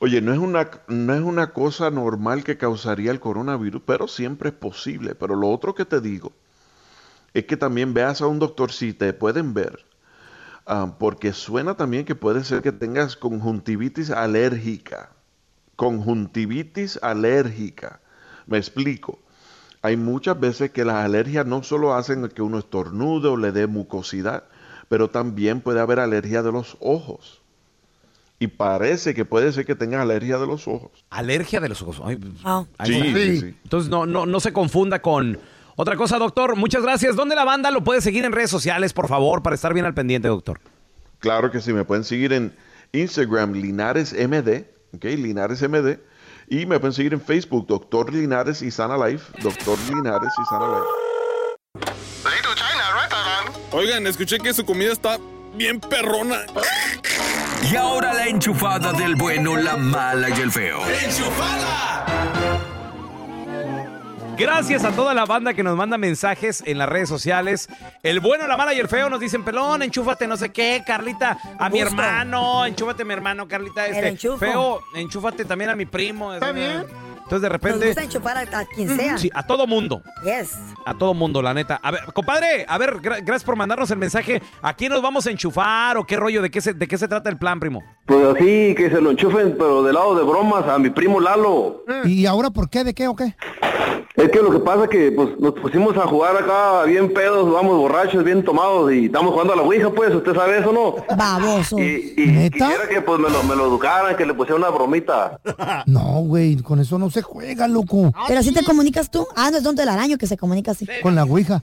[0.00, 4.48] Oye, no es una no es una cosa normal que causaría el coronavirus, pero siempre
[4.48, 5.14] es posible.
[5.14, 6.32] Pero lo otro que te digo
[7.34, 9.84] es que también veas a un doctor si te pueden ver,
[10.66, 15.10] ah, porque suena también que puede ser que tengas conjuntivitis alérgica.
[15.76, 18.00] Conjuntivitis alérgica.
[18.46, 19.19] Me explico.
[19.82, 23.66] Hay muchas veces que las alergias no solo hacen que uno estornude o le dé
[23.66, 24.44] mucosidad,
[24.88, 27.40] pero también puede haber alergia de los ojos.
[28.38, 30.90] Y parece que puede ser que tengas alergia de los ojos.
[31.10, 32.00] Alergia de los ojos.
[32.04, 32.64] Ay, Ah.
[32.84, 33.54] Sí, sí, sí.
[33.64, 35.38] Entonces no, no, no se confunda con
[35.76, 36.56] otra cosa, doctor.
[36.56, 37.16] Muchas gracias.
[37.16, 39.94] ¿Dónde la banda lo puede seguir en redes sociales, por favor, para estar bien al
[39.94, 40.60] pendiente, doctor?
[41.18, 42.54] Claro que sí, me pueden seguir en
[42.92, 44.64] Instagram Linares MD,
[44.94, 45.98] ok, Linares MD,
[46.50, 50.66] y me pueden seguir en Facebook Doctor Linares y Sana Life, Doctor Linares y Sana
[50.66, 50.84] Life.
[53.72, 55.18] Oigan, escuché que su comida está
[55.54, 56.42] bien perrona.
[57.70, 60.80] Y ahora la enchufada del bueno, la mala y el feo.
[64.40, 67.68] Gracias a toda la banda que nos manda mensajes en las redes sociales.
[68.02, 71.36] El bueno, la mala y el feo nos dicen, pelón, enchúfate no sé qué, Carlita,
[71.58, 75.84] a mi hermano, enchúfate a mi hermano, Carlita, El este, feo, enchúfate también a mi
[75.84, 76.32] primo.
[76.32, 76.86] Está bien.
[77.22, 77.86] Entonces de Nos repente...
[77.86, 79.18] gusta enchufar a, a quien sea.
[79.18, 80.02] Sí, a todo mundo.
[80.24, 80.56] Yes.
[80.86, 81.78] A todo mundo, la neta.
[81.82, 84.42] A ver, compadre, a ver, gra- gracias por mandarnos el mensaje.
[84.62, 86.40] ¿A quién nos vamos a enchufar o qué rollo?
[86.42, 87.84] ¿De qué se, de qué se trata el plan, primo?
[88.06, 91.84] Pues así, que se lo enchufen, pero del lado de bromas, a mi primo Lalo.
[92.04, 92.82] ¿Y ahora por qué?
[92.84, 93.36] ¿De qué o qué?
[94.20, 97.50] Es que lo que pasa es que pues, nos pusimos a jugar acá bien pedos,
[97.50, 100.96] vamos borrachos, bien tomados y estamos jugando a la Ouija, pues, ¿usted sabe eso, no?
[101.16, 101.78] Baboso.
[101.78, 105.40] Y, y quisiera que pues me lo, me lo educaran, que le pusiera una bromita.
[105.86, 108.12] No, güey, con eso no se juega, loco.
[108.28, 109.26] Pero así te comunicas tú.
[109.34, 110.86] Ah, no es Don Telaraño que se comunica así.
[111.02, 111.62] Con la ouija.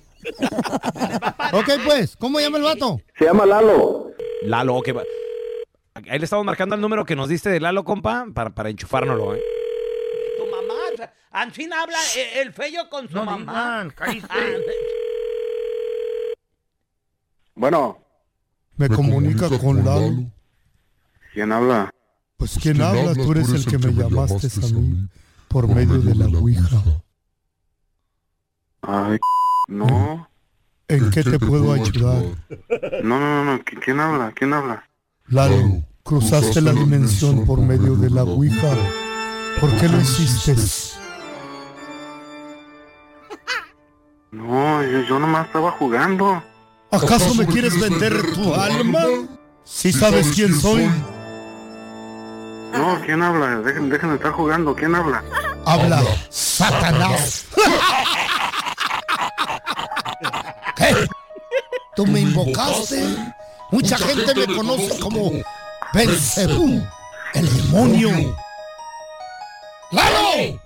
[1.53, 2.99] ok, pues, ¿cómo llama el vato?
[3.17, 4.11] Se llama Lalo.
[4.43, 4.89] Lalo, ok.
[4.97, 5.03] va.
[6.09, 9.35] Ahí le estamos marcando el número que nos diste de Lalo, compa, para, para enchufárnoslo,
[9.35, 9.41] ¿eh?
[11.51, 13.87] Fin habla eh, el feo con su mamá.
[17.55, 17.97] Bueno,
[18.75, 20.25] Me comunica con Lalo.
[21.33, 21.89] ¿quién habla?
[22.37, 23.13] Pues ¿quién habla?
[23.15, 25.07] Tú eres el que me llamaste a mí
[25.47, 26.77] por medio de la ouija.
[28.81, 29.17] Ay,
[29.67, 30.29] No,
[30.87, 32.23] ¿En qué te puedo ayudar?
[33.03, 33.59] no, no, no.
[33.65, 34.31] ¿qui- ¿Quién habla?
[34.33, 34.87] ¿Quién habla?
[35.27, 38.73] Lalo, cruzaste la dimensión por medio de la Ouija.
[39.59, 40.55] ¿Por qué lo hiciste?
[44.37, 46.43] No, yo, yo nomás estaba jugando.
[46.91, 49.03] ¿Acaso me quieres vender tu alma?
[49.63, 50.85] ¿Sí sabes quién soy?
[52.71, 53.57] No, ¿quién habla?
[53.61, 54.75] Dejen, dejen de estar jugando.
[54.75, 55.23] ¿Quién habla?
[55.65, 57.45] Habla Satanás.
[60.75, 61.07] ¿Qué?
[61.95, 63.03] ¿Tú me invocaste?
[63.71, 65.31] Mucha gente me conoce como
[65.93, 66.85] Belcebú,
[67.33, 68.35] el demonio.
[69.91, 70.59] ¡Lalo!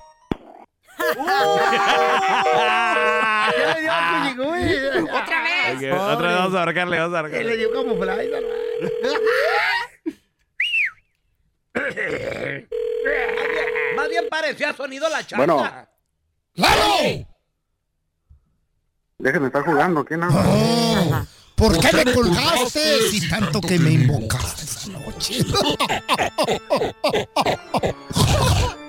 [5.12, 5.76] Otra vez.
[5.76, 7.46] Ok, Otra vez vamos a marcarle, vamos a marcarle.
[7.46, 8.30] Le dio camuflaje.
[13.96, 15.38] Más bien parecía sonido la chata.
[15.38, 15.64] Bueno.
[16.56, 17.26] ¡Lalo!
[19.18, 20.04] Dejen de estar jugando.
[20.04, 21.26] ¿Quién habla?
[21.56, 25.40] ¿Por qué me colgaste si tanto que me invocaste esa noche?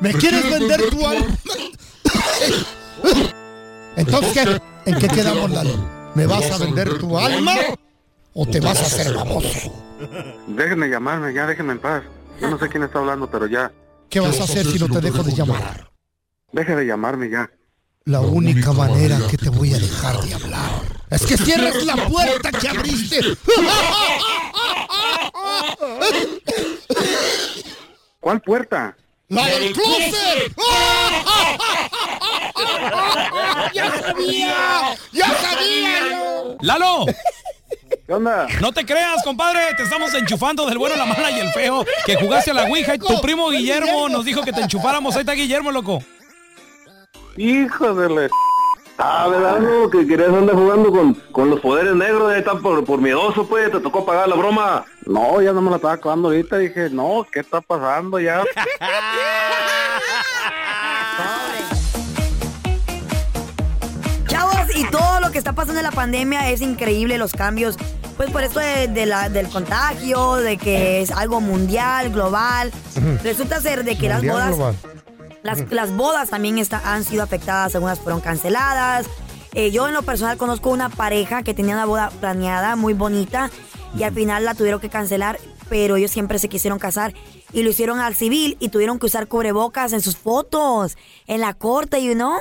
[0.00, 1.26] ¿Me quieres vender tu alma?
[3.96, 4.90] Entonces, ¿qué?
[4.90, 6.02] ¿En qué quedamos, Lalo?
[6.14, 7.54] ¿Me vas a vender tu alma
[8.34, 9.72] o te vas a hacer baboso?
[10.48, 12.02] Déjenme llamarme, ya déjenme en paz.
[12.40, 13.70] Yo no sé quién está hablando, pero ya.
[14.10, 15.90] ¿Qué vas a hacer si no te dejo de llamar?
[16.52, 17.50] Deje de llamarme ya.
[18.04, 22.50] La única manera que te voy a dejar de hablar es que cierres la puerta
[22.50, 23.20] que abriste.
[28.20, 28.96] ¿Cuál puerta?
[29.33, 30.55] ¡La del closet!
[33.72, 34.55] ¡Ya sabía!
[35.11, 36.57] ¡Ya sabía yo!
[36.61, 37.07] ¡Lalo!
[38.07, 38.47] ¿Qué onda?
[38.61, 39.72] No te creas, compadre.
[39.74, 41.83] Te estamos enchufando del bueno, la mala y el feo.
[42.05, 45.14] Que jugaste a la Ouija y tu primo Guillermo nos dijo que te enchufáramos.
[45.14, 46.05] Ahí está Guillermo, loco.
[47.39, 48.28] Hijo de la...
[48.99, 49.59] Ah, ¿verdad?
[49.61, 53.47] No, que querías andar jugando con, con los poderes negros, ahí está por, por miedoso,
[53.47, 54.84] pues, te tocó pagar la broma.
[55.07, 56.59] No, ya no me la estaba acabando ahorita.
[56.59, 58.45] Dije, no, ¿qué está pasando ya?
[64.26, 67.76] Chavos, y todo lo que está pasando en la pandemia es increíble, los cambios.
[68.16, 72.70] Pues por esto de, de la, del contagio, de que es algo mundial, global.
[73.24, 74.76] Resulta ser de que las Mundial bodas, global.
[75.43, 79.07] Las, las bodas también está- han sido afectadas, algunas fueron canceladas.
[79.55, 83.51] Eh, yo en lo personal conozco una pareja que tenía una boda planeada muy bonita
[83.99, 85.38] y al final la tuvieron que cancelar,
[85.68, 87.12] pero ellos siempre se quisieron casar
[87.53, 91.53] y lo hicieron al civil y tuvieron que usar cubrebocas en sus fotos, en la
[91.55, 92.38] corte, you know.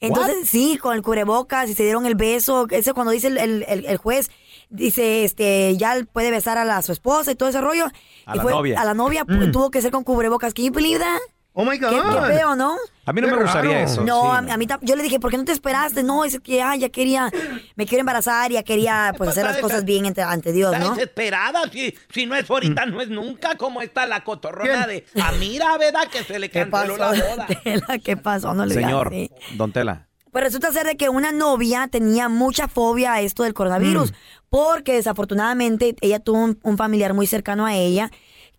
[0.00, 2.66] Entonces, sí, con el cubrebocas y se dieron el beso.
[2.70, 4.30] Ese cuando dice el, el- el- juez,
[4.68, 7.86] dice, este, ya puede besar a, la, a su esposa y todo ese rollo.
[8.26, 8.80] A Y la fue- novia.
[8.80, 9.52] A la novia Mm.
[9.52, 10.54] tuvo que ser con cubrebocas.
[10.54, 11.20] ¿Can you believe that?
[11.54, 12.76] Oh my Qué, qué feo, ¿no?
[13.04, 14.00] A mí no me gustaría eso.
[14.02, 14.36] No, sí.
[14.38, 16.02] a, mí- a mí yo le dije, ¿por qué no te esperaste?
[16.02, 17.30] No, es que ah, ya quería,
[17.76, 20.90] me quiero embarazar, ya quería pues hacer las cosas bien ante, ante Dios, ¿no?
[20.94, 21.62] desesperada.
[21.70, 23.56] Si, si no es ahorita, no es nunca.
[23.56, 26.08] ¿Cómo está la cotorrona de a mira, verdad?
[26.10, 27.14] Que se le ¿Qué canceló pasó?
[27.14, 27.46] la boda.
[27.62, 28.54] Tela, ¿Qué pasó?
[28.54, 29.30] No le digas Señor, así.
[29.56, 30.08] Don Tela.
[30.30, 34.14] Pues resulta ser de que una novia tenía mucha fobia a esto del coronavirus,
[34.48, 38.10] porque desafortunadamente ella tuvo un, un familiar muy cercano a ella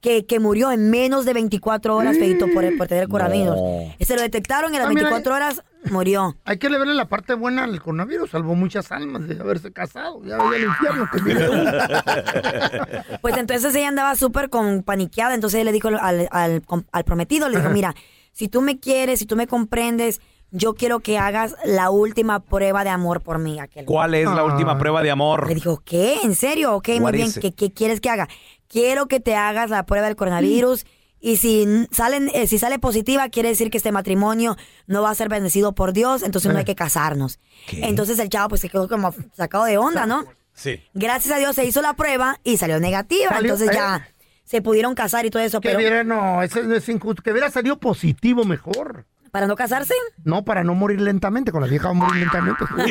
[0.04, 3.58] que, que murió en menos de 24 horas, feito, por, por tener coronavirus.
[4.02, 6.36] Se lo detectaron y a las Ah, mira, 24 horas murió.
[6.44, 8.30] Hay que verle la parte buena al coronavirus.
[8.30, 10.22] Salvó muchas almas de haberse casado.
[10.26, 11.48] Ya veía el infierno que viene
[13.22, 17.48] Pues entonces ella andaba súper con paniqueada, entonces él le dijo al, al- al prometido,
[17.48, 17.74] le dijo, Ajá.
[17.74, 17.96] mira,
[18.34, 20.20] si tú me quieres, si tú me comprendes,
[20.52, 23.60] yo quiero que hagas la última prueba de amor por mí.
[23.60, 23.86] Aquel.
[23.86, 25.48] ¿Cuál es la última prueba de amor?
[25.48, 26.18] Le dijo, ¿qué?
[26.24, 26.76] ¿En serio?
[26.76, 27.28] Ok, muy What bien.
[27.28, 27.42] is it?
[27.42, 28.28] ¿Qué, qué quieres que haga?
[28.68, 30.86] Quiero que te hagas la prueba del coronavirus.
[31.20, 34.58] Y si salen, eh, si sale positiva, quiere decir que este matrimonio
[34.88, 37.40] no va a ser bendecido por Dios, entonces no hay que casarnos.
[37.72, 40.26] Entonces el chavo pues se quedó como sacado de onda, ¿no?
[40.54, 40.82] Sí.
[40.94, 43.30] Gracias a Dios se hizo la prueba y salió negativa.
[43.30, 43.80] Salió- entonces eh.
[43.80, 44.06] ya
[44.44, 45.62] se pudieron casar y todo eso.
[45.62, 47.24] Que Pero hubiera, no, eso es injusto.
[47.24, 49.06] Que hubiera salido positivo mejor.
[49.32, 49.94] ¿Para no casarse?
[50.26, 51.52] No, para no morir lentamente.
[51.52, 52.66] Con la vieja va a morir lentamente.
[52.76, 52.90] Pues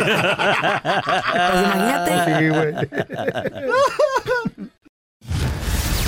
[1.64, 2.38] imagínate.
[2.38, 2.74] Sí, güey.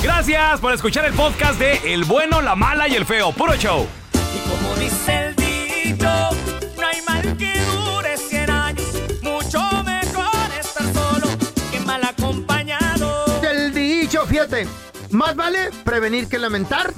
[0.05, 3.33] Gracias por escuchar el podcast de El bueno, la mala y el feo.
[3.33, 3.87] Puro show.
[4.13, 8.87] Y como dice el dicho, no hay mal que dure 100 años.
[9.23, 11.27] Mucho mejor estar solo
[11.73, 13.41] que mal acompañado.
[13.41, 14.69] Del dicho, fíjate.
[15.09, 16.93] Más vale prevenir que lamentar.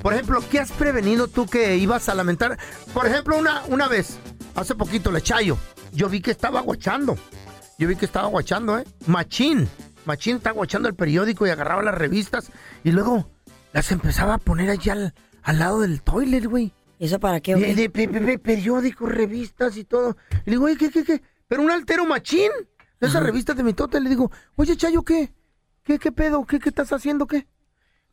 [0.00, 2.56] Por ejemplo, ¿qué has prevenido tú que ibas a lamentar?
[2.94, 4.18] Por ejemplo, una, una vez,
[4.54, 5.58] hace poquito, le Chayo,
[5.92, 7.18] yo vi que estaba guachando.
[7.76, 8.84] Yo vi que estaba guachando, ¿eh?
[9.08, 9.68] Machín.
[10.06, 12.50] Machín estaba guachando el periódico y agarraba las revistas
[12.82, 13.28] y luego
[13.72, 16.72] las empezaba a poner allá al, al lado del toilet, güey.
[16.98, 17.54] ¿Eso para qué?
[17.56, 20.16] De, de- periódicos, revistas y todo.
[20.46, 21.22] Y le digo, oye, ¿qué, qué, qué?
[21.48, 22.50] pero un altero machín.
[23.00, 25.32] De esa revista de mitote le digo, oye, Chayo, ¿qué?
[25.82, 26.46] ¿Qué, qué pedo?
[26.46, 27.26] ¿Qué, qué estás haciendo?
[27.26, 27.46] ¿Qué?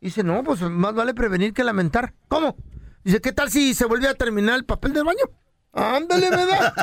[0.00, 2.12] Dice, no, pues más vale prevenir que lamentar.
[2.28, 2.56] ¿Cómo?
[3.04, 5.24] Dice, ¿qué tal si se vuelve a terminar el papel del baño?
[5.72, 6.74] Ándale, ¿verdad?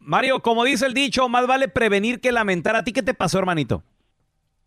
[0.00, 2.74] Mario, como dice el dicho, más vale prevenir que lamentar.
[2.74, 3.82] ¿A ti qué te pasó, hermanito?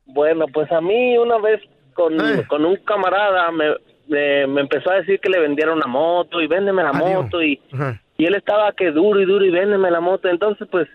[0.06, 1.60] Bueno, pues a mí una vez
[1.94, 3.76] con, con un camarada me,
[4.08, 7.60] me, me empezó a decir que le vendiera una moto y véndeme la moto y,
[8.18, 10.28] y él estaba que duro y duro y véndeme la moto.
[10.28, 10.88] Entonces, pues,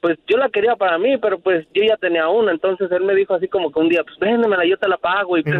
[0.00, 2.52] pues yo la quería para mí, pero pues yo ya tenía una.
[2.52, 5.38] Entonces él me dijo así como que un día, pues véndemela, yo te la pago.
[5.38, 5.56] Y pues,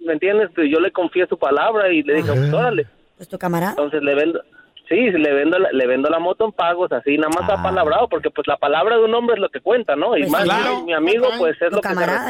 [0.00, 0.50] ¿me entiendes?
[0.54, 2.86] Pues, yo le confié su palabra y le dije, pues órale.
[3.18, 3.70] ¿Es tu camarada?
[3.70, 4.40] Entonces le vendo,
[4.88, 8.28] sí, le vendo, la- le vendo la moto en pagos, así nada más apalabrado, porque
[8.30, 10.16] pues la palabra de un hombre es lo que cuenta, ¿no?
[10.16, 10.76] Y Pues más claro.
[10.80, 12.28] mi- mi amigo, pues es lo que se camarada,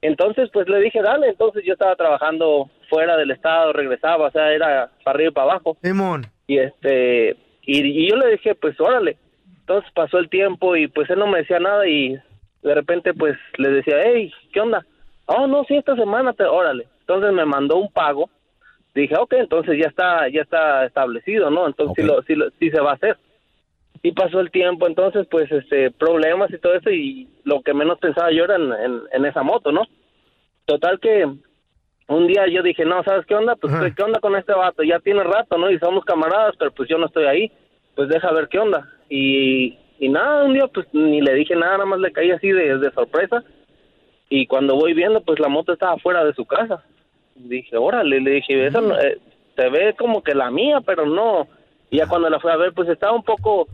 [0.00, 4.52] Entonces, pues le dije, dale, entonces yo estaba trabajando fuera del estado, regresaba, o sea,
[4.52, 5.76] era para arriba y para abajo.
[6.46, 9.16] Y este, y, y yo le dije, pues órale.
[9.60, 12.16] Entonces pasó el tiempo y pues él no me decía nada y
[12.62, 14.86] de repente pues le decía, hey, ¿qué onda?
[15.26, 16.86] Oh, no, sí, esta semana, te, órale.
[17.00, 18.30] Entonces me mandó un pago.
[18.94, 21.66] Dije, ok, entonces ya está, ya está establecido, ¿no?
[21.66, 23.18] Entonces sí, lo, sí, lo- sí se va a hacer.
[24.02, 27.98] Y pasó el tiempo, entonces pues este, problemas y todo eso y lo que menos
[27.98, 29.82] pensaba yo era en, en, en esa moto, ¿no?
[30.66, 31.24] Total que
[32.08, 33.56] un día yo dije, no, ¿sabes qué onda?
[33.56, 34.82] Pues, ¿qué onda con este vato?
[34.82, 35.70] Ya tiene rato, ¿no?
[35.70, 37.52] Y somos camaradas, pero pues yo no estoy ahí.
[37.96, 38.88] Pues deja ver qué onda.
[39.10, 42.48] Y, y nada, un día pues ni le dije nada, nada más le caí así
[42.50, 43.42] de, de sorpresa.
[44.30, 46.84] Y cuando voy viendo, pues la moto estaba fuera de su casa.
[47.34, 49.18] Dije, órale, le dije, esa no- eh,
[49.56, 51.48] se ve como que la mía, pero no.
[51.90, 53.66] Y ya cuando la fui a ver, pues estaba un poco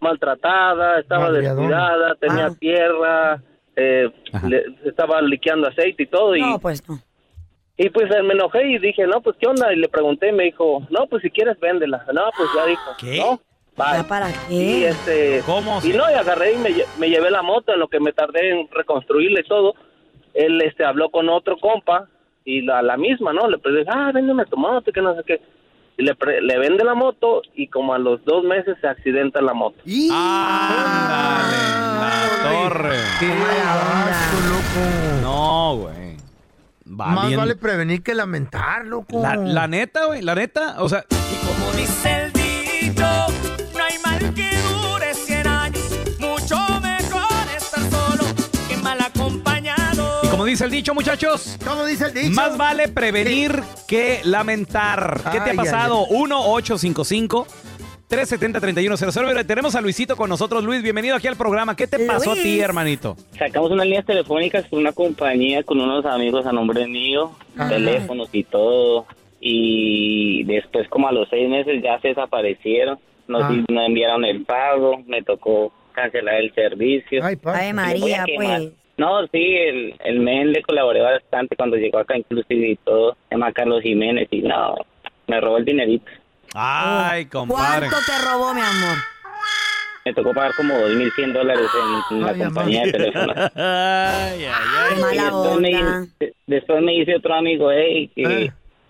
[0.00, 3.42] maltratada, estaba descuidada, tenía tierra,
[3.76, 4.10] eh,
[4.48, 6.36] le- estaba liqueando aceite y todo.
[6.36, 6.98] Y, No, pues no.
[7.76, 9.72] y pues eh, me enojé y dije, no, pues qué onda.
[9.72, 12.04] Y le pregunté y me dijo, no, pues si quieres véndela.
[12.12, 12.82] No, pues ya dijo,
[13.30, 13.40] no.
[13.74, 14.04] Bye.
[14.06, 14.54] ¿Para qué?
[14.54, 15.80] Y este, ¿Cómo?
[15.82, 18.50] Y no, y agarré y me, me llevé la moto en lo que me tardé
[18.50, 19.74] en reconstruirle y todo.
[20.34, 22.06] Él este habló con otro compa
[22.44, 23.48] y la, la misma, ¿no?
[23.48, 25.40] Le dije, ah, véndeme tu moto, que no sé qué.
[26.02, 29.40] Y le, pre- le vende la moto y como a los dos meses se accidenta
[29.40, 29.76] la moto.
[32.42, 32.98] Torre.
[35.22, 36.16] No, güey.
[36.88, 37.38] Va Más bien.
[37.38, 39.22] vale prevenir que lamentar, loco.
[39.22, 42.32] La, la neta, güey, la neta, o sea, Como dice el
[50.42, 52.32] como dice el dicho, muchachos, ¿Cómo dice el dicho?
[52.32, 55.20] más vale prevenir que lamentar.
[55.30, 56.04] ¿Qué te ha Ay, pasado?
[56.08, 57.46] 1-855.
[58.10, 59.24] 370-3100.
[59.28, 60.64] Mira, Tenemos a Luisito con nosotros.
[60.64, 61.76] Luis, bienvenido aquí al programa.
[61.76, 63.16] ¿Qué te pasó a ti, hermanito?
[63.38, 67.68] Sacamos unas líneas telefónicas con una compañía, con unos amigos a nombre mío, Ajá.
[67.68, 69.06] teléfonos y todo.
[69.40, 72.98] Y después, como a los seis meses, ya se desaparecieron.
[73.28, 73.52] Nos, Ah.
[73.68, 77.22] nos enviaron el pago, me tocó cancelar el servicio.
[77.24, 77.36] Ay,
[77.72, 78.58] María, Lo voy a quemar.
[78.60, 78.72] pues.
[79.02, 83.16] No, sí, el, el men le colaboré bastante cuando llegó acá, inclusive y todo.
[83.28, 84.76] Se llama Carlos Jiménez y no,
[85.26, 86.08] me robó el dinerito.
[86.54, 87.88] Ay, compadre.
[87.88, 88.98] ¿Cuánto te robó, mi amor?
[90.04, 91.66] Me tocó pagar como 2.100 dólares
[92.10, 93.32] en, en la compañía de teléfono.
[93.56, 94.94] Ay, ay, ay.
[94.94, 95.70] Y después, me,
[96.20, 98.22] de- después me dice otro amigo, hey, que,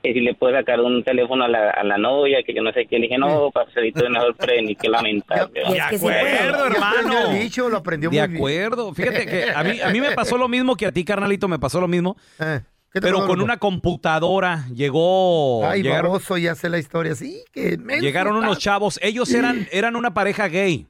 [0.02, 2.72] que si le puede sacar un teléfono a la, a la novia, que yo no
[2.72, 2.96] sé qué.
[2.98, 5.50] Le dije, no, parcerito, mejor prevenir que lamentar.
[5.50, 7.32] De acuerdo, hermano.
[7.34, 8.36] Dicho, lo aprendió De muy bien.
[8.36, 8.92] acuerdo.
[8.94, 11.58] Fíjate que a mí, a mí me pasó lo mismo que a ti, carnalito, me
[11.58, 12.16] pasó lo mismo.
[12.38, 15.64] ¿qué te Pero con una computadora llegó.
[15.66, 17.14] Ay, llegaron, baboso, ya sé la historia.
[17.14, 18.98] Sí, que llegaron unos chavos.
[19.02, 20.86] Ellos eran, eran una pareja gay.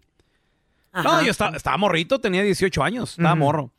[0.95, 3.73] No, yo estaba, estaba morrito, tenía 18 años, estaba morro.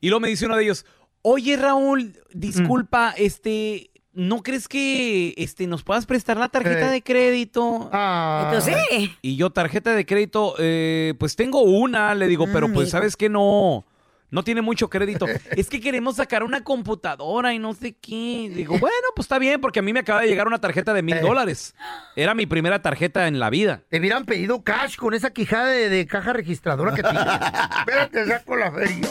[0.00, 0.86] Y luego me dice uno de ellos,
[1.22, 6.92] oye Raúl, disculpa, este, ¿no crees que este, nos puedas prestar la tarjeta Eh.
[6.92, 7.88] de crédito?
[7.92, 8.42] Ah.
[8.48, 9.14] Entonces, sí.
[9.22, 12.90] Y yo, tarjeta de crédito, eh, pues tengo una, le digo, pero pues mijo.
[12.90, 13.86] sabes que no,
[14.30, 15.26] no tiene mucho crédito.
[15.52, 18.50] es que queremos sacar una computadora y no sé qué.
[18.52, 21.02] Digo, bueno, pues está bien, porque a mí me acaba de llegar una tarjeta de
[21.02, 21.74] mil dólares.
[22.16, 23.82] Era mi primera tarjeta en la vida.
[23.88, 27.22] Te hubieran pedido cash con esa quijada de, de caja registradora que tienes.
[27.78, 29.08] Espérate, saco la feria.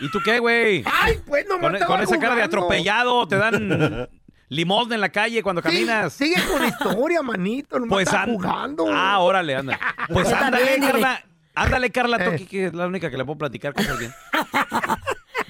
[0.00, 0.84] ¿Y tú qué, güey?
[0.86, 4.08] Ay, pues no Con, con esa cara de atropellado, te dan
[4.48, 6.12] limosna en la calle cuando caminas.
[6.12, 7.78] Sigue con la historia, manito.
[7.78, 8.86] No Pues está an- jugando.
[8.92, 9.78] Ah, órale, anda.
[10.08, 10.78] Pues ándale.
[10.80, 11.24] Carla.
[11.54, 12.34] Ándale, Carla, tú Eh.
[12.34, 14.12] aquí, que es la única que le puedo platicar cosas bien.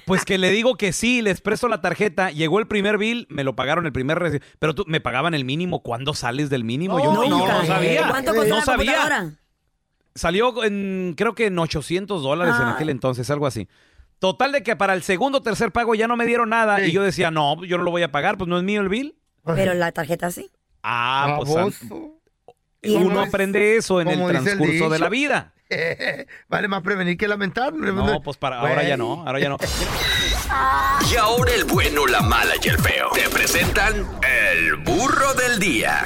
[0.06, 3.44] Pues que le digo que sí, les presto la tarjeta, llegó el primer bill, me
[3.44, 6.98] lo pagaron el primer reci- pero tú me pagaban el mínimo, ¿cuándo sales del mínimo?
[6.98, 8.08] yo, no, yo no sabía.
[8.08, 9.32] ¿Cuánto costó no la sabía.
[10.14, 12.72] Salió en, creo que en 800 dólares en Ay.
[12.74, 13.68] aquel entonces, algo así.
[14.18, 16.92] Total de que para el segundo o tercer pago ya no me dieron nada y
[16.92, 19.16] yo decía, no, yo no lo voy a pagar, pues no es mío el bill.
[19.44, 20.50] Pero la tarjeta sí.
[20.82, 21.80] Ah, pues
[22.82, 25.54] Y uno aprende eso en el transcurso de la vida.
[26.48, 27.72] vale más prevenir que lamentar.
[27.74, 29.58] No, pues para ahora ya no, ahora ya no.
[31.10, 33.10] Y ahora el bueno, la mala y el feo.
[33.12, 36.04] Te presentan el burro del día.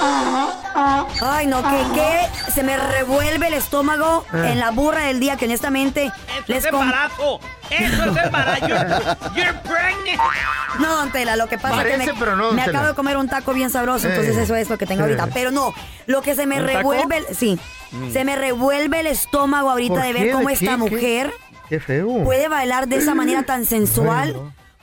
[0.00, 4.50] Ay, no, que, que se me revuelve el estómago Eh.
[4.52, 6.12] en la burra del día que honestamente
[6.46, 7.40] les es embarazo.
[7.70, 8.66] Eso es embarazo.
[8.68, 8.86] You're,
[9.34, 10.20] you're pregnant.
[10.78, 12.78] No, don Tela, lo que pasa es que me, pero no, don me Tela.
[12.78, 14.42] acabo de comer un taco bien sabroso, entonces Eh.
[14.42, 15.24] eso es lo que tengo ahorita.
[15.24, 15.30] Eh.
[15.34, 15.74] Pero no,
[16.06, 17.58] lo que se me revuelve, el- sí,
[17.90, 18.12] Mm.
[18.12, 20.22] se me revuelve el estómago ahorita ¿Por de qué?
[20.24, 20.76] ver cómo ¿De esta qué?
[20.76, 21.32] mujer
[21.68, 22.22] Qué feo.
[22.24, 24.36] puede bailar de esa manera tan sensual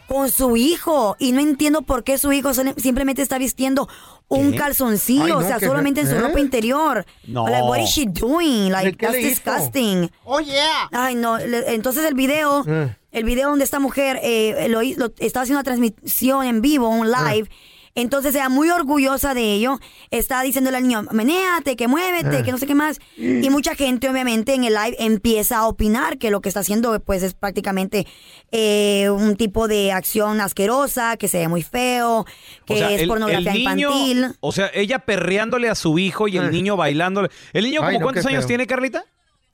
[0.08, 1.16] con su hijo.
[1.20, 3.88] Y no entiendo por qué su hijo simplemente está vistiendo
[4.28, 4.58] un ¿Qué?
[4.58, 6.22] calzoncillo, Ay, no, o sea, solamente en su fe- ¿eh?
[6.22, 7.06] ropa interior.
[7.28, 7.48] No.
[7.48, 8.72] Like, what is she doing?
[8.72, 10.10] Like, ¿Qué le that's disgusting.
[10.24, 10.90] Oh, yeah.
[10.92, 11.38] Ay, no.
[11.38, 12.96] le- Entonces el video, Eh.
[13.12, 17.12] el video donde esta mujer eh, lo, lo- estaba haciendo una transmisión en vivo, un
[17.12, 17.50] live.
[17.96, 19.80] Entonces ella muy orgullosa de ello,
[20.12, 22.44] está diciéndole al niño, menéate, que muévete, Eh.
[22.44, 23.00] que no sé qué más.
[23.18, 27.00] Y mucha gente obviamente en el live empieza a opinar que lo que está haciendo
[27.00, 28.06] pues es prácticamente
[28.52, 32.26] eh, un tipo de acción asquerosa, que se ve muy feo,
[32.66, 34.26] que O sea, es el- pornografía el niño- infantil.
[34.42, 37.30] O sea, ella perreándole a su hijo y el niño bailándole.
[37.54, 38.48] ¿El niño Ay, como no, cuántos años feo.
[38.48, 39.06] tiene, Carlita?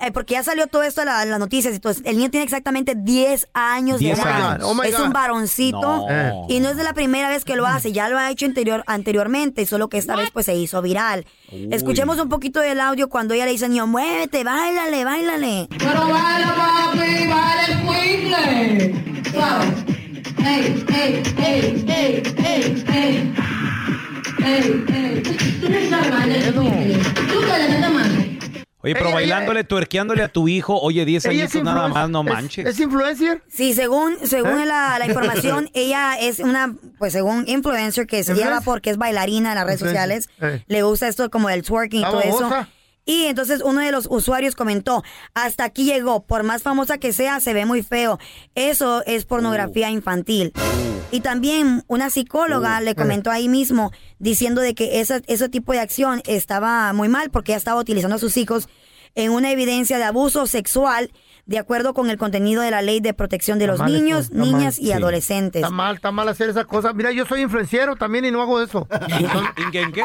[0.02, 1.74] Eh, porque ya salió todo esto en la- las noticias.
[1.76, 4.54] Entonces, el niño tiene exactamente 10 años de 10 edad.
[4.54, 4.68] años.
[4.68, 5.06] Oh my es God.
[5.06, 5.80] un varoncito.
[6.10, 6.46] No.
[6.50, 7.92] Y no es de la primera vez que lo hace.
[7.92, 11.26] Ya lo ha hecho anterior, anteriormente, solo que esta vez pues se hizo viral.
[11.52, 11.70] Uy.
[11.72, 15.68] Escuchemos un poquito del audio cuando ella le dice al niño, muévete, bailale, bailale.
[15.78, 19.22] Pero baila, papi, baila el cuicle.
[19.32, 19.64] Claro.
[20.44, 23.34] Ey, ey, ey, ey, ey, ey.
[24.44, 25.22] Ey, ey.
[25.62, 26.54] Tú no sabes bailar el.
[26.54, 28.31] Tú que te mande.
[28.84, 32.10] Oye, pero Ella- bailándole, tuerqueándole a tu hijo, oye, 10 Ella añitos es nada más,
[32.10, 32.66] no es- manches.
[32.66, 33.44] ¿Es influencer?
[33.48, 34.66] Sí, según, según ¿Eh?
[34.66, 38.64] la, la información, ella es una, pues según influencer que se ¿Influencer?
[38.66, 40.30] porque es bailarina en las redes sociales.
[40.42, 40.64] Eh.
[40.68, 42.68] Le gusta esto como el twerking y ¿Está todo eso.
[43.06, 47.40] Y entonces uno de los usuarios comentó, hasta aquí llegó, por más famosa que sea,
[47.40, 48.20] se ve muy feo.
[48.56, 49.94] Eso es pornografía Uh.
[49.94, 50.54] infantil.
[51.12, 52.84] Y también una psicóloga Uh.
[52.86, 57.32] le comentó ahí mismo diciendo de que esa- ese tipo de acción estaba muy mal
[57.32, 58.70] porque ella estaba utilizando a sus hijos
[59.16, 61.12] en una evidencia de abuso sexual
[61.46, 64.22] de acuerdo con el contenido de la ley de protección de Está los mal niños,
[64.32, 64.92] está niñas y Sí.
[64.92, 65.62] adolescentes.
[65.64, 66.94] Está mal, está mal hacer esa cosa.
[66.94, 68.88] Mira, yo soy influenciero también y no hago eso.
[69.58, 69.82] ¿En qué?
[69.82, 70.04] ¿En qué?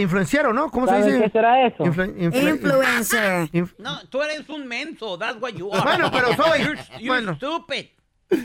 [0.00, 0.70] Influenciero, ¿no?
[0.70, 1.24] ¿Cómo se ¿Sabes dice?
[1.24, 1.84] qué será eso?
[1.84, 3.50] Influ- influ- Influencer.
[3.52, 5.18] inf- No, tú eres un menso.
[5.18, 5.82] That's what you are.
[5.82, 7.34] Bueno, pero soy- You're, you're bueno.
[7.36, 7.86] stupid.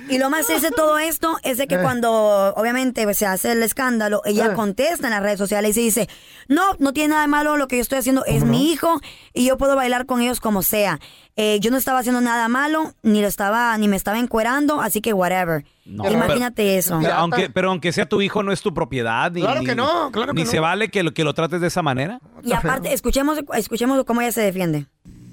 [0.10, 1.80] Y lo más triste de todo esto es de que Eh.
[1.82, 4.54] cuando obviamente pues, se hace el escándalo, ella Eh.
[4.56, 6.08] contesta en las redes sociales y dice,
[6.48, 9.00] no, no tiene nada de malo, lo que yo estoy haciendo es mi hijo
[9.34, 11.00] y yo puedo bailar con ellos como sea.
[11.36, 15.00] Eh, yo no estaba haciendo nada malo, ni lo estaba, ni me estaba encuerando, así
[15.00, 15.64] que whatever.
[15.86, 17.00] No, Imagínate pero- eso.
[17.02, 19.32] Pero aunque, pero aunque sea tu hijo, no es tu propiedad.
[19.32, 20.52] Ni, Claro que no, claro que Ni no.
[20.52, 22.20] se vale que lo, que lo trates de esa manera.
[22.44, 24.86] Y aparte, escuchemos, escuchemos cómo ella se defiende.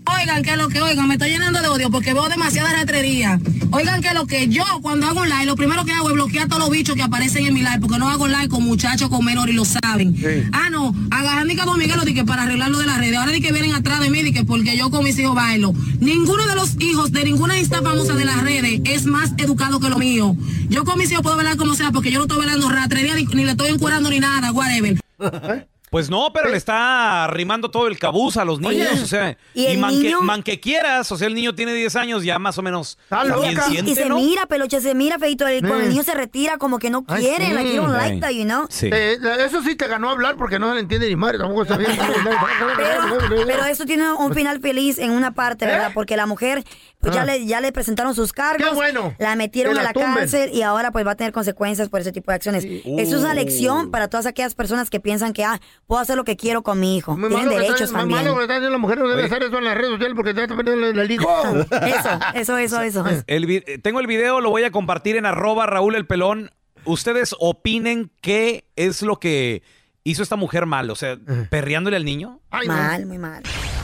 [0.06, 3.40] Oigan, que lo que oigan, me estoy llenando de odio porque veo demasiada ratrería.
[3.70, 6.44] Oigan, que lo que yo cuando hago un live, lo primero que hago es bloquear
[6.44, 9.08] a todos los bichos que aparecen en mi live porque no hago live con muchachos
[9.08, 10.16] con menor y lo saben.
[10.52, 13.16] Ah, no, agarran a Don Miguel di que para arreglarlo de las redes.
[13.16, 15.72] Ahora di que vienen atrás de mí di que porque yo con mis hijos bailo.
[16.00, 19.88] Ninguno de los hijos de ninguna insta famosa de las redes es más educado que
[19.88, 20.36] lo mío.
[20.68, 23.24] Yo con mis hijos puedo bailar como sea porque yo no estoy bailando ratrería ni,
[23.24, 25.00] ni le estoy encuerando ni nada, whatever.
[25.96, 29.38] Pues no, pero le está arrimando todo el cabuz a los niños, Oye, o sea,
[29.54, 30.18] ¿y el man, niño?
[30.18, 32.98] que, man que quieras, o sea, el niño tiene 10 años, ya más o menos
[33.06, 34.16] Y, también y siente, se ¿no?
[34.16, 35.46] mira, peluche, se mira feito.
[35.46, 35.88] el- Cuando el Mm.
[35.92, 37.52] niño se retira, como que no quiere, sí.
[37.54, 38.20] like, you don't like Sí.
[38.20, 38.68] that, you know?
[38.82, 39.16] Eh,
[39.46, 41.90] eso sí te ganó hablar porque no se le entiende ni madre, tampoco está bien.
[43.46, 45.92] Pero esto tiene un final feliz en una parte, ¿verdad?
[45.94, 46.62] Porque la mujer,
[47.00, 47.22] pues ya, ¿Eh?
[47.22, 47.26] Ah.
[47.26, 49.14] le, ya le presentaron sus cargos, Qué bueno.
[49.18, 50.14] la metieron Que a la la tumben.
[50.14, 52.64] cárcel y ahora pues va a tener consecuencias por ese tipo de acciones.
[52.66, 53.34] Eso es una Uh.
[53.34, 56.80] lección para todas aquellas personas que piensan que, ah, puedo hacer lo que quiero con
[56.80, 57.14] mi hijo.
[57.16, 58.20] Tienen derechos está- también.
[58.24, 60.34] malo que está haciendo la mujer no debe hacer eso en las redes sociales porque
[60.34, 61.28] te a perder el, hijo.
[61.86, 63.04] Eso, eso, eso, eso.
[63.26, 66.50] El eh, tengo el video, lo voy a compartir en arroba Raúl el Pelón.
[66.84, 69.62] Ustedes opinen qué es lo que
[70.04, 71.18] hizo esta mujer mal, o sea,
[71.50, 72.40] perreándole al niño.
[72.66, 73.42] mal, muy mal.